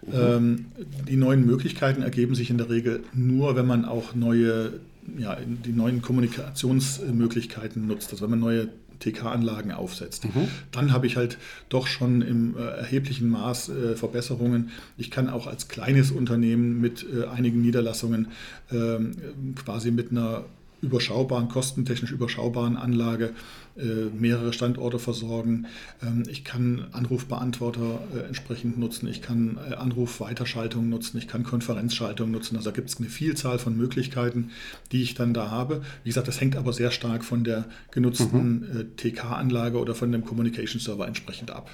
Mhm. 0.05 0.13
Ähm, 0.13 0.65
die 1.07 1.17
neuen 1.17 1.45
Möglichkeiten 1.45 2.01
ergeben 2.01 2.35
sich 2.35 2.49
in 2.49 2.57
der 2.57 2.69
Regel 2.69 3.03
nur, 3.13 3.55
wenn 3.55 3.67
man 3.67 3.85
auch 3.85 4.15
neue, 4.15 4.79
ja, 5.17 5.37
die 5.65 5.73
neuen 5.73 6.01
Kommunikationsmöglichkeiten 6.01 7.85
nutzt. 7.87 8.11
Also 8.11 8.23
wenn 8.23 8.31
man 8.31 8.39
neue 8.39 8.69
TK-Anlagen 8.99 9.71
aufsetzt. 9.71 10.25
Mhm. 10.25 10.47
Dann 10.71 10.93
habe 10.93 11.07
ich 11.07 11.17
halt 11.17 11.37
doch 11.69 11.87
schon 11.87 12.21
im 12.21 12.57
äh, 12.57 12.61
erheblichen 12.61 13.29
Maß 13.29 13.69
äh, 13.69 13.95
Verbesserungen. 13.95 14.71
Ich 14.97 15.11
kann 15.11 15.29
auch 15.29 15.47
als 15.47 15.67
kleines 15.67 16.11
Unternehmen 16.11 16.79
mit 16.81 17.05
äh, 17.05 17.25
einigen 17.27 17.61
Niederlassungen 17.61 18.29
ähm, 18.71 19.11
quasi 19.55 19.91
mit 19.91 20.11
einer 20.11 20.45
überschaubaren, 20.81 21.49
kostentechnisch 21.49 22.11
überschaubaren 22.11 22.77
Anlage 22.77 23.33
äh, 23.77 24.09
mehrere 24.17 24.53
Standorte 24.53 24.99
versorgen. 24.99 25.67
Ähm, 26.01 26.23
ich 26.29 26.43
kann 26.43 26.87
Anrufbeantworter 26.91 28.01
äh, 28.15 28.19
entsprechend 28.27 28.77
nutzen, 28.77 29.07
ich 29.07 29.21
kann 29.21 29.57
äh, 29.69 29.75
Anrufweiterschaltung 29.75 30.89
nutzen, 30.89 31.17
ich 31.17 31.27
kann 31.27 31.43
Konferenzschaltung 31.43 32.31
nutzen. 32.31 32.55
Also 32.55 32.71
da 32.71 32.75
gibt 32.75 32.89
es 32.89 32.97
eine 32.97 33.09
Vielzahl 33.09 33.59
von 33.59 33.77
Möglichkeiten, 33.77 34.51
die 34.91 35.01
ich 35.01 35.13
dann 35.13 35.33
da 35.33 35.49
habe. 35.51 35.81
Wie 36.03 36.09
gesagt, 36.09 36.27
das 36.27 36.41
hängt 36.41 36.55
aber 36.55 36.73
sehr 36.73 36.91
stark 36.91 37.23
von 37.23 37.43
der 37.43 37.65
genutzten 37.91 38.59
mhm. 38.59 38.95
TK-Anlage 38.97 39.77
oder 39.77 39.95
von 39.95 40.11
dem 40.11 40.25
Communication 40.25 40.79
Server 40.79 41.07
entsprechend 41.07 41.51
ab. 41.51 41.69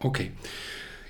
Okay. 0.00 0.32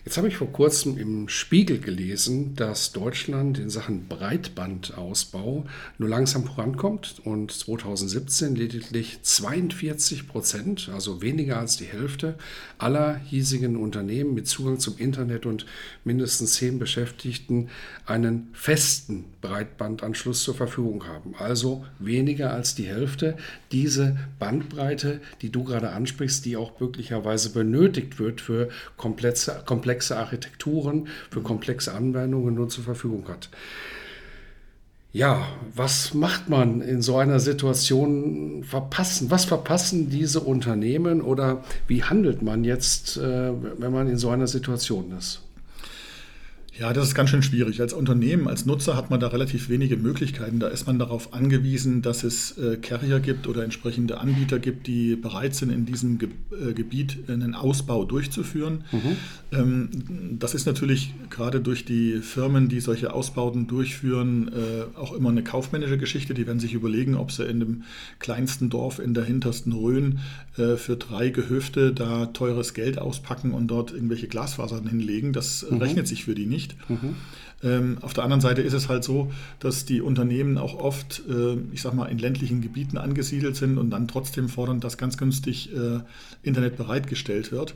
Jetzt 0.09 0.17
habe 0.17 0.29
ich 0.29 0.39
vor 0.39 0.51
kurzem 0.51 0.97
im 0.97 1.29
Spiegel 1.29 1.81
gelesen, 1.81 2.57
dass 2.57 2.93
Deutschland 2.93 3.59
in 3.59 3.69
Sachen 3.69 4.09
Breitbandausbau 4.09 5.67
nur 5.99 6.09
langsam 6.09 6.47
vorankommt 6.47 7.21
und 7.25 7.53
2017 7.53 8.57
lediglich 8.57 9.19
42 9.21 10.27
Prozent, 10.27 10.89
also 10.95 11.21
weniger 11.21 11.59
als 11.59 11.77
die 11.77 11.85
Hälfte 11.85 12.37
aller 12.79 13.17
hiesigen 13.17 13.77
Unternehmen 13.77 14.33
mit 14.33 14.49
Zugang 14.49 14.79
zum 14.79 14.97
Internet 14.97 15.45
und 15.45 15.67
mindestens 16.05 16.55
zehn 16.55 16.79
Beschäftigten 16.79 17.69
einen 18.07 18.49
festen 18.55 19.27
Breitbandanschluss 19.43 20.43
zur 20.43 20.55
Verfügung 20.55 21.07
haben. 21.07 21.35
Also 21.39 21.85
weniger 21.99 22.55
als 22.55 22.75
die 22.75 22.87
Hälfte. 22.87 23.37
Diese 23.73 24.17
Bandbreite, 24.39 25.21
die 25.43 25.51
du 25.51 25.65
gerade 25.65 25.91
ansprichst, 25.91 26.47
die 26.47 26.57
auch 26.57 26.81
möglicherweise 26.81 27.51
benötigt 27.51 28.19
wird 28.19 28.41
für 28.41 28.71
komplexe, 28.97 29.63
komplexe 29.67 29.98
komplexe 29.99 30.17
Architekturen, 30.17 31.09
für 31.31 31.41
komplexe 31.43 31.93
Anwendungen 31.93 32.55
nur 32.55 32.69
zur 32.69 32.85
Verfügung 32.85 33.27
hat. 33.29 33.49
Ja, 35.13 35.49
was 35.75 36.15
macht 36.15 36.49
man 36.49 36.81
in 36.81 37.03
so 37.03 37.17
einer 37.17 37.41
Situation? 37.41 38.63
Verpassen, 38.63 39.31
was 39.31 39.47
verpassen 39.47 40.11
diese 40.11 40.41
Unternehmen 40.41 41.21
oder 41.21 41.65
wie 41.89 42.05
handelt 42.05 42.43
man 42.43 42.63
jetzt, 42.63 43.17
äh, 43.17 43.51
wenn 43.81 43.93
man 43.93 44.07
in 44.09 44.19
so 44.19 44.29
einer 44.29 44.47
Situation 44.47 45.13
ist? 45.19 45.41
Ja, 46.79 46.93
das 46.93 47.09
ist 47.09 47.15
ganz 47.17 47.31
schön 47.31 47.43
schwierig. 47.43 47.81
Als 47.81 47.93
Unternehmen, 47.93 48.47
als 48.47 48.65
Nutzer 48.65 48.97
hat 48.97 49.11
man 49.11 49.19
da 49.19 49.29
relativ 49.29 49.69
wenige 49.69 49.97
Möglichkeiten. 49.97 50.61
Da 50.61 50.69
ist 50.69 50.87
man 50.87 50.99
darauf 50.99 51.35
angewiesen, 51.35 52.03
dass 52.03 52.23
es 52.23 52.57
äh, 52.57 52.77
Carrier 52.77 53.19
gibt 53.19 53.49
oder 53.49 53.65
entsprechende 53.65 54.19
Anbieter 54.19 54.61
gibt, 54.61 54.87
die 54.87 55.17
bereit 55.17 55.57
sind, 55.57 55.71
in 55.71 55.87
diesem 55.87 56.19
Ge 56.19 56.29
äh, 56.53 56.73
Gebiet 56.75 57.29
einen 57.29 57.55
Ausbau 57.55 58.05
durchzuführen. 58.05 58.85
Mhm. 58.93 59.17
Ähm, 59.51 59.89
das 60.39 60.55
ist 60.55 60.67
natürlich 60.67 61.15
gerade 61.31 61.61
durch 61.61 61.85
die 61.85 62.19
Firmen, 62.19 62.69
die 62.69 62.79
solche 62.79 63.13
Ausbauten 63.13 63.67
durchführen, 63.67 64.49
äh, 64.49 64.99
auch 64.99 65.13
immer 65.13 65.31
eine 65.31 65.43
kaufmännische 65.43 65.99
Geschichte. 65.99 66.33
Die 66.33 66.47
werden 66.47 66.61
sich 66.61 66.75
überlegen, 66.75 67.17
ob 67.17 67.33
sie 67.33 67.45
in 67.45 67.59
dem 67.59 67.83
kleinsten 68.21 68.71
Dorf 68.71 69.01
in 69.01 69.15
der 69.15 69.25
hintersten 69.25 69.73
Rhön 69.73 70.21
für 70.53 70.97
drei 70.97 71.29
Gehöfte 71.29 71.93
da 71.93 72.27
teures 72.27 72.75
Geld 72.75 72.99
auspacken 72.99 73.53
und 73.53 73.69
dort 73.69 73.93
irgendwelche 73.93 74.27
Glasfasern 74.27 74.89
hinlegen. 74.89 75.33
Das 75.33 75.65
mhm. 75.69 75.79
rechnet 75.79 76.09
sich 76.09 76.25
für 76.25 76.35
die 76.35 76.47
nicht 76.47 76.68
nicht. 76.69 76.91
Mhm. 76.91 77.17
Ähm, 77.63 77.99
auf 78.03 78.15
der 78.15 78.25
anderen 78.25 78.41
Seite 78.41 78.63
ist 78.63 78.73
es 78.73 78.89
halt 78.89 79.03
so, 79.03 79.33
dass 79.59 79.85
die 79.85 80.01
Unternehmen 80.01 80.59
auch 80.59 80.79
oft, 80.79 81.23
äh, 81.29 81.57
ich 81.73 81.83
sag 81.83 81.95
mal, 81.95 82.07
in 82.07 82.19
ländlichen 82.19 82.61
Gebieten 82.61 82.99
angesiedelt 82.99 83.57
sind 83.57 83.79
und 83.79 83.91
dann 83.91 84.07
trotzdem 84.07 84.49
fordern, 84.49 84.81
dass 84.81 84.97
ganz 84.97 85.17
günstig 85.17 85.75
äh, 85.75 86.01
Internet 86.43 86.77
bereitgestellt 86.77 87.51
wird. 87.51 87.75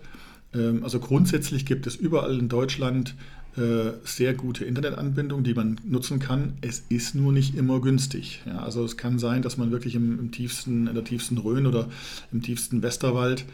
Ähm, 0.54 0.84
also 0.84 1.00
grundsätzlich 1.00 1.66
gibt 1.66 1.86
es 1.86 1.96
überall 1.96 2.38
in 2.38 2.48
Deutschland 2.48 3.16
äh, 3.56 3.92
sehr 4.04 4.34
gute 4.34 4.64
Internetanbindung, 4.64 5.42
die 5.42 5.52
man 5.52 5.78
nutzen 5.84 6.20
kann. 6.20 6.54
Es 6.60 6.84
ist 6.88 7.14
nur 7.14 7.32
nicht 7.32 7.54
immer 7.54 7.80
günstig. 7.80 8.40
Ja, 8.46 8.60
also 8.60 8.84
es 8.84 8.96
kann 8.96 9.18
sein, 9.18 9.42
dass 9.42 9.58
man 9.58 9.70
wirklich 9.70 9.94
im, 9.94 10.18
im 10.18 10.30
tiefsten, 10.30 10.86
in 10.86 10.94
der 10.94 11.04
tiefsten 11.04 11.38
Rhön 11.38 11.66
oder 11.66 11.88
im 12.32 12.40
tiefsten 12.40 12.82
Westerwald 12.82 13.44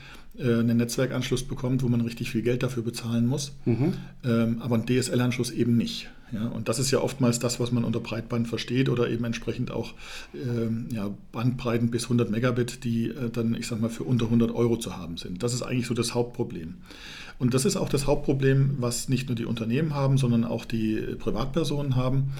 einen 0.42 0.76
Netzwerkanschluss 0.76 1.42
bekommt, 1.42 1.83
wo 1.83 1.88
man 1.88 2.00
richtig 2.00 2.30
viel 2.30 2.42
Geld 2.42 2.62
dafür 2.62 2.83
bezahlen 2.83 3.26
muss, 3.26 3.52
mhm. 3.64 3.95
ähm, 4.25 4.61
aber 4.61 4.76
einen 4.76 4.87
DSL-Anschluss 4.87 5.50
eben 5.50 5.76
nicht. 5.76 6.09
Ja, 6.30 6.47
und 6.49 6.68
das 6.68 6.78
ist 6.78 6.90
ja 6.90 7.00
oftmals 7.00 7.38
das, 7.38 7.59
was 7.59 7.73
man 7.73 7.85
unter 7.85 8.00
Breitband 8.00 8.49
versteht 8.49 8.90
oder 8.90 9.09
eben 9.09 9.25
entsprechend 9.25 9.71
auch 9.71 9.95
ähm, 10.35 10.87
ja, 10.92 11.11
Bandbreiten 11.33 11.90
bis 11.90 12.04
100 12.04 12.30
Megabit, 12.30 12.85
die 12.85 13.07
äh, 13.09 13.30
dann, 13.30 13.54
ich 13.54 13.66
sag 13.66 13.80
mal, 13.80 13.88
für 13.88 14.04
unter 14.04 14.26
100 14.26 14.54
Euro 14.54 14.76
zu 14.76 14.97
haben 14.97 15.16
sind. 15.16 15.42
Das 15.42 15.54
ist 15.54 15.62
eigentlich 15.62 15.87
so 15.87 15.95
das 15.95 16.14
Hauptproblem. 16.14 16.75
Und 17.38 17.54
das 17.54 17.64
ist 17.64 17.76
auch 17.76 17.88
das 17.88 18.07
Hauptproblem, 18.07 18.76
was 18.78 19.09
nicht 19.09 19.28
nur 19.28 19.37
die 19.37 19.45
Unternehmen 19.45 19.95
haben, 19.95 20.18
sondern 20.18 20.45
auch 20.45 20.64
die 20.64 20.97
Privatpersonen 21.18 21.95
haben. 21.95 22.33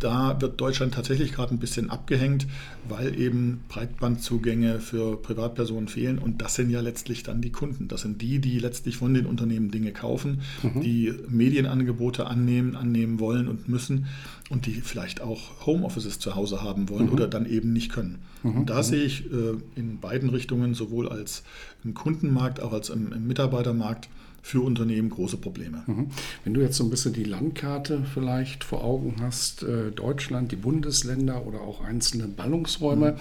Da 0.00 0.40
wird 0.40 0.60
Deutschland 0.60 0.94
tatsächlich 0.94 1.32
gerade 1.32 1.54
ein 1.54 1.58
bisschen 1.58 1.88
abgehängt, 1.88 2.46
weil 2.88 3.18
eben 3.18 3.62
Breitbandzugänge 3.68 4.80
für 4.80 5.16
Privatpersonen 5.22 5.88
fehlen. 5.88 6.18
Und 6.18 6.42
das 6.42 6.56
sind 6.56 6.70
ja 6.70 6.80
letztlich 6.80 7.22
dann 7.22 7.39
die 7.40 7.52
Kunden. 7.52 7.88
Das 7.88 8.02
sind 8.02 8.22
die, 8.22 8.38
die 8.38 8.58
letztlich 8.58 8.96
von 8.96 9.14
den 9.14 9.26
Unternehmen 9.26 9.70
Dinge 9.70 9.92
kaufen, 9.92 10.42
mhm. 10.62 10.80
die 10.80 11.14
Medienangebote 11.28 12.26
annehmen, 12.26 12.76
annehmen 12.76 13.20
wollen 13.20 13.48
und 13.48 13.68
müssen 13.68 14.06
und 14.48 14.66
die 14.66 14.80
vielleicht 14.80 15.20
auch 15.20 15.66
Homeoffices 15.66 16.18
zu 16.18 16.34
Hause 16.34 16.62
haben 16.62 16.88
wollen 16.88 17.06
mhm. 17.06 17.12
oder 17.12 17.28
dann 17.28 17.46
eben 17.46 17.72
nicht 17.72 17.92
können. 17.92 18.18
Mhm. 18.42 18.58
Und 18.58 18.70
da 18.70 18.78
mhm. 18.78 18.82
sehe 18.82 19.04
ich 19.04 19.32
äh, 19.32 19.54
in 19.76 20.00
beiden 20.00 20.30
Richtungen, 20.30 20.74
sowohl 20.74 21.08
als 21.08 21.42
im 21.84 21.94
Kundenmarkt, 21.94 22.60
auch 22.60 22.72
als 22.72 22.90
im, 22.90 23.12
im 23.12 23.26
Mitarbeitermarkt, 23.26 24.08
für 24.42 24.62
Unternehmen 24.62 25.10
große 25.10 25.36
Probleme. 25.36 25.82
Mhm. 25.86 26.06
Wenn 26.44 26.54
du 26.54 26.60
jetzt 26.60 26.76
so 26.76 26.84
ein 26.84 26.90
bisschen 26.90 27.12
die 27.12 27.24
Landkarte 27.24 28.02
vielleicht 28.12 28.64
vor 28.64 28.82
Augen 28.82 29.16
hast, 29.20 29.62
äh, 29.62 29.90
Deutschland, 29.90 30.50
die 30.52 30.56
Bundesländer 30.56 31.46
oder 31.46 31.60
auch 31.60 31.82
einzelne 31.84 32.26
Ballungsräume, 32.26 33.12
mhm. 33.12 33.16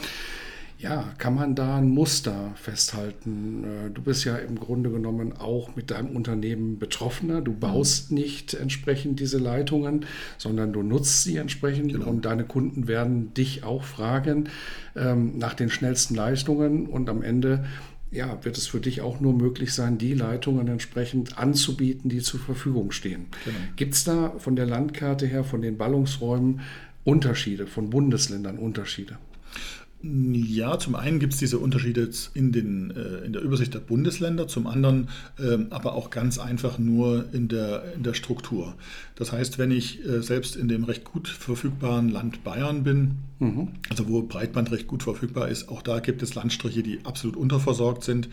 Ja, 0.79 1.13
kann 1.17 1.35
man 1.35 1.55
da 1.55 1.77
ein 1.77 1.89
Muster 1.89 2.53
festhalten? 2.55 3.65
Äh, 3.65 3.89
du 3.91 4.01
bist 4.01 4.23
ja 4.23 4.37
im 4.37 4.57
Grunde 4.57 4.89
genommen 4.89 5.33
auch 5.33 5.75
mit 5.75 5.91
deinem 5.91 6.15
Unternehmen 6.15 6.79
Betroffener. 6.79 7.41
Du 7.41 7.53
baust 7.53 8.11
mhm. 8.11 8.17
nicht 8.17 8.53
entsprechend 8.53 9.19
diese 9.19 9.39
Leitungen, 9.39 10.05
sondern 10.37 10.71
du 10.71 10.81
nutzt 10.81 11.23
sie 11.23 11.35
entsprechend 11.35 11.91
genau. 11.91 12.07
und 12.07 12.23
deine 12.23 12.45
Kunden 12.45 12.87
werden 12.87 13.33
dich 13.33 13.65
auch 13.65 13.83
fragen 13.83 14.47
ähm, 14.95 15.37
nach 15.37 15.53
den 15.53 15.69
schnellsten 15.69 16.15
Leistungen 16.15 16.87
und 16.87 17.09
am 17.09 17.23
Ende 17.23 17.65
ja, 18.11 18.43
wird 18.43 18.57
es 18.57 18.65
für 18.65 18.79
dich 18.79 19.01
auch 19.01 19.19
nur 19.19 19.33
möglich 19.33 19.73
sein, 19.73 19.97
die 19.97 20.13
Leitungen 20.13 20.67
entsprechend 20.69 21.37
anzubieten, 21.37 22.09
die 22.09 22.21
zur 22.21 22.39
Verfügung 22.39 22.91
stehen. 22.91 23.27
Genau. 23.43 23.57
Gibt 23.75 23.93
es 23.95 24.05
da 24.05 24.33
von 24.39 24.55
der 24.55 24.65
Landkarte 24.65 25.27
her, 25.27 25.43
von 25.43 25.61
den 25.61 25.77
Ballungsräumen 25.77 26.61
Unterschiede, 27.03 27.67
von 27.67 27.89
Bundesländern 27.89 28.57
Unterschiede? 28.57 29.17
Ja, 30.01 30.79
zum 30.79 30.95
einen 30.95 31.19
gibt 31.19 31.33
es 31.33 31.39
diese 31.39 31.59
Unterschiede 31.59 32.09
in, 32.33 32.53
den, 32.53 32.91
äh, 32.91 33.25
in 33.25 33.33
der 33.33 33.41
Übersicht 33.41 33.73
der 33.73 33.79
Bundesländer, 33.79 34.47
zum 34.47 34.65
anderen 34.65 35.09
äh, 35.37 35.57
aber 35.71 35.93
auch 35.93 36.09
ganz 36.09 36.39
einfach 36.39 36.79
nur 36.79 37.25
in 37.33 37.49
der, 37.49 37.83
in 37.95 38.03
der 38.03 38.13
Struktur. 38.13 38.75
Das 39.15 39.33
heißt, 39.33 39.57
wenn 39.57 39.71
ich 39.71 40.05
äh, 40.05 40.21
selbst 40.21 40.55
in 40.55 40.69
dem 40.69 40.85
recht 40.85 41.03
gut 41.03 41.27
verfügbaren 41.27 42.07
Land 42.07 42.45
Bayern 42.45 42.83
bin, 42.83 43.15
mhm. 43.39 43.69
also 43.89 44.07
wo 44.07 44.21
Breitband 44.21 44.71
recht 44.71 44.87
gut 44.87 45.03
verfügbar 45.03 45.49
ist, 45.49 45.67
auch 45.67 45.81
da 45.81 45.99
gibt 45.99 46.23
es 46.23 46.33
Landstriche, 46.33 46.81
die 46.81 46.99
absolut 47.03 47.35
unterversorgt 47.35 48.05
sind, 48.05 48.29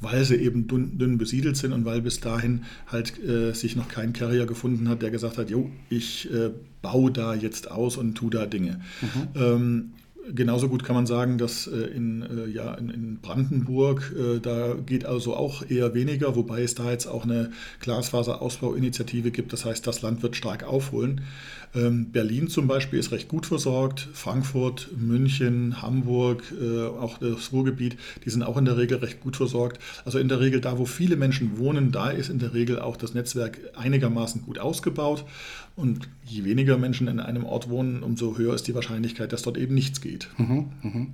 weil 0.00 0.24
sie 0.24 0.36
eben 0.36 0.68
dünn, 0.68 0.96
dünn 0.96 1.18
besiedelt 1.18 1.58
sind 1.58 1.74
und 1.74 1.84
weil 1.84 2.00
bis 2.00 2.20
dahin 2.20 2.64
halt 2.86 3.22
äh, 3.22 3.52
sich 3.52 3.76
noch 3.76 3.88
kein 3.88 4.14
Carrier 4.14 4.46
gefunden 4.46 4.88
hat, 4.88 5.02
der 5.02 5.10
gesagt 5.10 5.36
hat, 5.36 5.50
jo, 5.50 5.70
ich 5.90 6.32
äh, 6.32 6.48
baue 6.80 7.10
da 7.10 7.34
jetzt 7.34 7.70
aus 7.70 7.98
und 7.98 8.14
tu 8.14 8.30
da 8.30 8.46
Dinge. 8.46 8.80
Mhm. 9.02 9.28
Ähm, 9.34 9.92
Genauso 10.32 10.68
gut 10.68 10.84
kann 10.84 10.94
man 10.94 11.06
sagen, 11.06 11.38
dass 11.38 11.66
äh, 11.66 11.76
in, 11.76 12.22
äh, 12.22 12.48
ja, 12.48 12.74
in, 12.74 13.18
Brandenburg, 13.20 14.14
äh, 14.16 14.38
da 14.38 14.74
geht 14.74 15.04
also 15.04 15.34
auch 15.34 15.68
eher 15.68 15.94
weniger, 15.94 16.36
wobei 16.36 16.62
es 16.62 16.74
da 16.74 16.90
jetzt 16.90 17.06
auch 17.06 17.24
eine 17.24 17.50
Glasfaserausbauinitiative 17.80 19.30
gibt. 19.30 19.52
Das 19.52 19.64
heißt, 19.64 19.86
das 19.86 20.02
Land 20.02 20.22
wird 20.22 20.36
stark 20.36 20.64
aufholen. 20.64 21.22
Ähm, 21.74 22.10
Berlin 22.12 22.48
zum 22.48 22.66
Beispiel 22.66 22.98
ist 22.98 23.12
recht 23.12 23.28
gut 23.28 23.46
versorgt, 23.46 24.08
Frankfurt, 24.12 24.90
München, 24.96 25.82
Hamburg, 25.82 26.42
auch 27.00 27.18
das 27.18 27.52
Ruhrgebiet, 27.52 27.96
die 28.24 28.30
sind 28.30 28.42
auch 28.42 28.56
in 28.56 28.64
der 28.64 28.76
Regel 28.76 28.98
recht 28.98 29.20
gut 29.20 29.36
versorgt. 29.36 29.80
Also 30.04 30.18
in 30.18 30.28
der 30.28 30.40
Regel 30.40 30.60
da, 30.60 30.78
wo 30.78 30.84
viele 30.84 31.16
Menschen 31.16 31.58
wohnen, 31.58 31.92
da 31.92 32.10
ist 32.10 32.28
in 32.28 32.40
der 32.40 32.54
Regel 32.54 32.80
auch 32.80 32.96
das 32.96 33.14
Netzwerk 33.14 33.58
einigermaßen 33.76 34.42
gut 34.42 34.58
ausgebaut. 34.58 35.24
Und 35.80 36.10
je 36.26 36.44
weniger 36.44 36.76
Menschen 36.76 37.08
in 37.08 37.20
einem 37.20 37.46
Ort 37.46 37.70
wohnen, 37.70 38.02
umso 38.02 38.36
höher 38.36 38.54
ist 38.54 38.68
die 38.68 38.74
Wahrscheinlichkeit, 38.74 39.32
dass 39.32 39.42
dort 39.42 39.56
eben 39.56 39.74
nichts 39.74 40.02
geht. 40.02 40.28
Mhm, 40.36 40.66
mh. 40.82 41.06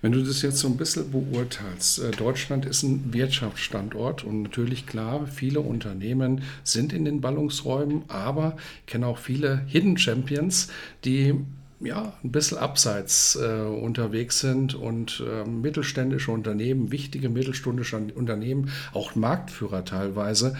Wenn 0.00 0.12
du 0.12 0.22
das 0.22 0.42
jetzt 0.42 0.58
so 0.58 0.68
ein 0.68 0.76
bisschen 0.76 1.10
beurteilst, 1.10 1.98
äh, 1.98 2.10
Deutschland 2.12 2.66
ist 2.66 2.84
ein 2.84 3.12
Wirtschaftsstandort 3.12 4.22
und 4.22 4.42
natürlich 4.42 4.86
klar, 4.86 5.26
viele 5.26 5.60
Unternehmen 5.60 6.42
sind 6.62 6.92
in 6.92 7.04
den 7.04 7.20
Ballungsräumen, 7.20 8.04
aber 8.06 8.56
ich 8.80 8.92
kenne 8.92 9.08
auch 9.08 9.18
viele 9.18 9.62
Hidden 9.66 9.98
Champions, 9.98 10.68
die 11.04 11.34
ja, 11.80 12.14
ein 12.24 12.32
bisschen 12.32 12.58
abseits 12.58 13.36
äh, 13.36 13.60
unterwegs 13.60 14.40
sind 14.40 14.74
und 14.74 15.22
äh, 15.26 15.46
mittelständische 15.46 16.30
Unternehmen, 16.30 16.90
wichtige 16.90 17.28
mittelständische 17.28 17.98
Unternehmen, 18.14 18.70
auch 18.94 19.14
Marktführer 19.14 19.84
teilweise, 19.84 20.56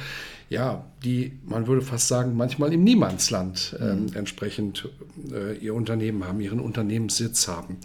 ja, 0.48 0.84
die, 1.02 1.32
man 1.44 1.66
würde 1.66 1.82
fast 1.82 2.08
sagen, 2.08 2.36
manchmal 2.36 2.72
im 2.72 2.84
Niemandsland 2.84 3.76
äh, 3.80 3.94
mhm. 3.94 4.12
entsprechend 4.14 4.88
äh, 5.32 5.56
ihr 5.56 5.74
Unternehmen 5.74 6.24
haben, 6.24 6.40
ihren 6.40 6.60
Unternehmenssitz 6.60 7.48
haben. 7.48 7.78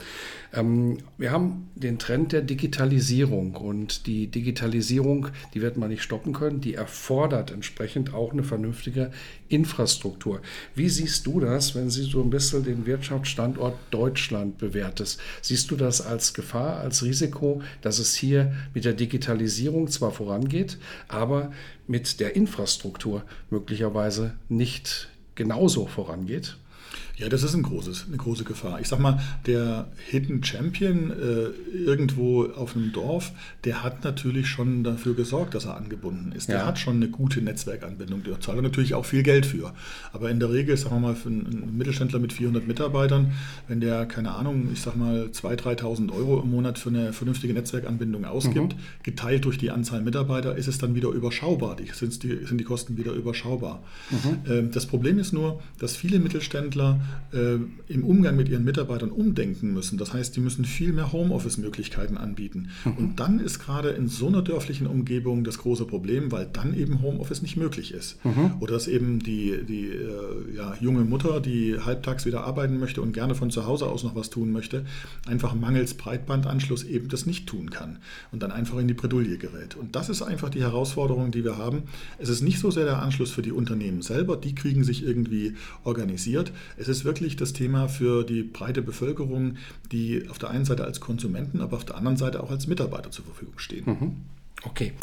Ähm, 0.54 0.98
wir 1.18 1.32
haben 1.32 1.70
den 1.76 1.98
Trend 1.98 2.34
der 2.34 2.42
Digitalisierung 2.42 3.56
und 3.56 4.06
die 4.06 4.28
Digitalisierung, 4.28 5.28
die 5.54 5.62
wird 5.62 5.78
man 5.78 5.90
nicht 5.90 6.04
stoppen 6.04 6.34
können, 6.34 6.62
die 6.62 6.74
erfordert 6.74 7.52
entsprechend 7.52 8.14
auch 8.14 8.34
eine 8.34 8.44
vernünftige 8.44 9.12
Infrastruktur. 9.48 10.42
Wie 10.76 10.90
siehst 10.90 11.26
du 11.26 11.40
das, 11.40 11.74
wenn 11.76 11.90
Sie 11.90 12.04
so 12.04 12.22
ein 12.22 12.30
bisschen 12.30 12.64
den 12.64 12.86
Wirtschaftsstandort 12.86 13.76
Deutschland 13.92 14.58
bewertest? 14.58 15.20
Siehst 15.42 15.72
du 15.72 15.76
das 15.76 16.02
als 16.02 16.34
Gefahr, 16.34 16.78
als 16.80 17.04
Risiko, 17.04 17.62
dass 17.82 18.00
es 18.00 18.16
hier 18.16 18.54
mit 18.74 18.86
der 18.86 18.94
Digitalisierung 18.94 19.88
zwar 19.88 20.12
vorangeht, 20.12 20.78
aber 21.08 21.52
mit 21.88 22.20
der 22.20 22.36
Infrastruktur 22.36 23.24
möglicherweise 23.50 24.34
nicht 24.50 25.10
genauso 25.36 25.88
vorangeht? 25.88 26.58
Ja, 27.22 27.30
das 27.30 27.44
ist 27.44 27.54
ein 27.54 27.62
großes, 27.62 28.06
eine 28.08 28.18
große 28.18 28.44
Gefahr. 28.46 28.82
Ich 28.82 28.88
sag 28.88 28.98
mal, 28.98 29.22
der 29.46 29.86
Hidden 30.10 30.44
Champion 30.44 31.12
äh, 31.12 31.78
irgendwo 31.78 32.46
auf 32.46 32.76
einem 32.76 32.92
Dorf, 32.94 33.32
der 33.64 33.84
hat 33.84 34.04
natürlich 34.04 34.48
schon 34.48 34.84
dafür 34.84 35.14
gesorgt, 35.14 35.54
dass 35.54 35.66
er 35.66 35.78
angebunden 35.78 36.32
ist. 36.32 36.50
Ja. 36.50 36.56
Der 36.56 36.66
hat 36.66 36.80
schon 36.80 36.96
eine 36.96 37.10
gute 37.10 37.44
Netzwerkanbindung. 37.44 38.24
Der 38.24 38.42
zahlt 38.42 38.60
natürlich 38.64 38.96
auch 38.96 39.06
viel 39.06 39.22
Geld 39.22 39.46
für. 39.46 39.72
Aber 40.14 40.32
in 40.32 40.40
der 40.40 40.52
Regel, 40.52 40.76
sagen 40.78 40.96
wir 40.96 41.00
mal, 41.00 41.16
für 41.16 41.30
einen 41.30 41.78
Mittelständler 41.78 42.18
mit 42.18 42.34
400 42.34 42.68
Mitarbeitern, 42.68 43.34
wenn 43.68 43.82
der, 43.82 44.08
keine 44.08 44.32
Ahnung, 44.32 44.70
ich 44.74 44.82
sag 44.82 44.96
mal, 44.96 45.30
2.000, 45.32 45.80
3.000 45.80 46.12
Euro 46.12 46.42
im 46.42 46.50
Monat 46.50 46.80
für 46.80 46.90
eine 46.90 47.14
vernünftige 47.14 47.54
Netzwerkanbindung 47.54 48.26
ausgibt, 48.26 48.74
mhm. 48.74 48.80
geteilt 49.04 49.46
durch 49.46 49.60
die 49.60 49.70
Anzahl 49.70 50.02
Mitarbeiter, 50.02 50.56
ist 50.56 50.68
es 50.68 50.80
dann 50.80 50.96
wieder 50.96 51.10
überschaubar. 51.10 51.76
Die, 51.76 51.86
sind, 51.94 52.24
die, 52.24 52.48
sind 52.48 52.58
die 52.58 52.64
Kosten 52.64 52.98
wieder 52.98 53.14
überschaubar. 53.14 53.84
Mhm. 54.10 54.52
Ähm, 54.52 54.72
das 54.72 54.88
Problem 54.88 55.20
ist 55.20 55.34
nur, 55.34 55.62
dass 55.78 55.96
viele 55.96 56.18
Mittelständler 56.18 57.00
äh, 57.34 57.58
im 57.88 58.04
Umgang 58.04 58.36
mit 58.36 58.50
ihren 58.50 58.64
Mitarbeitern 58.64 59.12
umdenken 59.12 59.74
müssen. 59.74 59.98
Das 59.98 60.14
heißt, 60.14 60.36
die 60.36 60.40
müssen 60.40 60.66
viel 60.66 60.94
mehr 60.94 61.12
Homeoffice-Möglichkeiten 61.12 62.18
anbieten. 62.18 62.70
Mhm. 62.86 62.92
Und 62.98 63.20
dann 63.20 63.40
ist 63.40 63.60
gerade 63.60 63.90
in 63.90 64.08
so 64.08 64.28
einer 64.28 64.42
dörflichen 64.42 64.88
Umgebung 64.88 65.44
das 65.44 65.58
große 65.58 65.86
Problem, 65.86 66.32
weil 66.32 66.48
dann 66.52 66.78
eben 66.78 67.02
Homeoffice 67.02 67.42
nicht 67.42 67.58
möglich 67.58 67.94
ist. 67.94 68.24
Mhm. 68.26 68.56
Oder 68.60 68.74
dass 68.74 68.88
eben 68.88 69.20
die, 69.20 69.64
die 69.68 69.88
äh, 69.88 70.56
ja, 70.56 70.76
junge 70.80 71.04
Mutter, 71.04 71.40
die 71.40 71.78
halbtags 71.80 72.26
wieder 72.26 72.44
arbeiten 72.44 72.80
möchte 72.80 73.02
und 73.02 73.14
gerne 73.14 73.36
von 73.36 73.52
zu 73.52 73.66
Hause 73.66 73.88
aus 73.88 74.04
noch 74.04 74.16
was 74.16 74.30
tun 74.30 74.52
möchte, 74.52 74.86
einfach 75.28 75.54
mangels 75.54 75.94
Breitbandanschluss 75.94 76.84
eben 76.84 77.10
das 77.10 77.26
nicht 77.26 77.48
tun 77.48 77.70
kann 77.70 78.00
und 78.32 78.42
dann 78.42 78.52
einfach 78.52 78.78
in 78.78 78.88
die 78.88 78.94
Bredouille 78.94 79.38
gerät. 79.38 79.76
Und 79.76 79.96
das 79.96 80.10
ist 80.10 80.22
einfach 80.22 80.50
die 80.50 80.62
Herausforderung, 80.62 81.32
die 81.32 81.44
wir 81.44 81.58
haben. 81.58 81.84
Es 82.18 82.30
ist 82.30 82.42
nicht 82.42 82.60
so 82.60 82.72
sehr 82.72 82.86
der 82.86 83.02
Anschluss 83.02 83.32
für 83.32 83.42
die 83.42 83.52
Unternehmen 83.52 84.02
selber, 84.02 84.38
die 84.38 84.56
kriegen 84.56 84.84
sich 84.84 85.04
irgendwie 85.04 85.54
organisiert. 85.84 86.52
Es 86.78 86.88
ist 86.92 87.06
wirklich 87.06 87.36
das 87.36 87.54
Thema 87.54 87.88
für 87.88 88.24
die 88.24 88.44
breite 88.44 88.82
Bevölkerung, 88.82 89.58
die 89.92 90.28
auf 90.30 90.38
der 90.38 90.50
einen 90.50 90.66
Seite 90.66 90.84
als 90.84 91.00
Konsumenten, 91.00 91.62
aber 91.62 91.78
auf 91.78 91.86
der 91.86 91.96
anderen 91.96 92.18
Seite 92.18 92.44
auch 92.44 92.52
als 92.52 92.68
Mitarbeiter 92.68 93.12
zur 93.12 93.26
Verfügung 93.26 93.58
stehen. 93.58 93.86
Mhm. 93.86 94.16
Okay. 94.64 94.94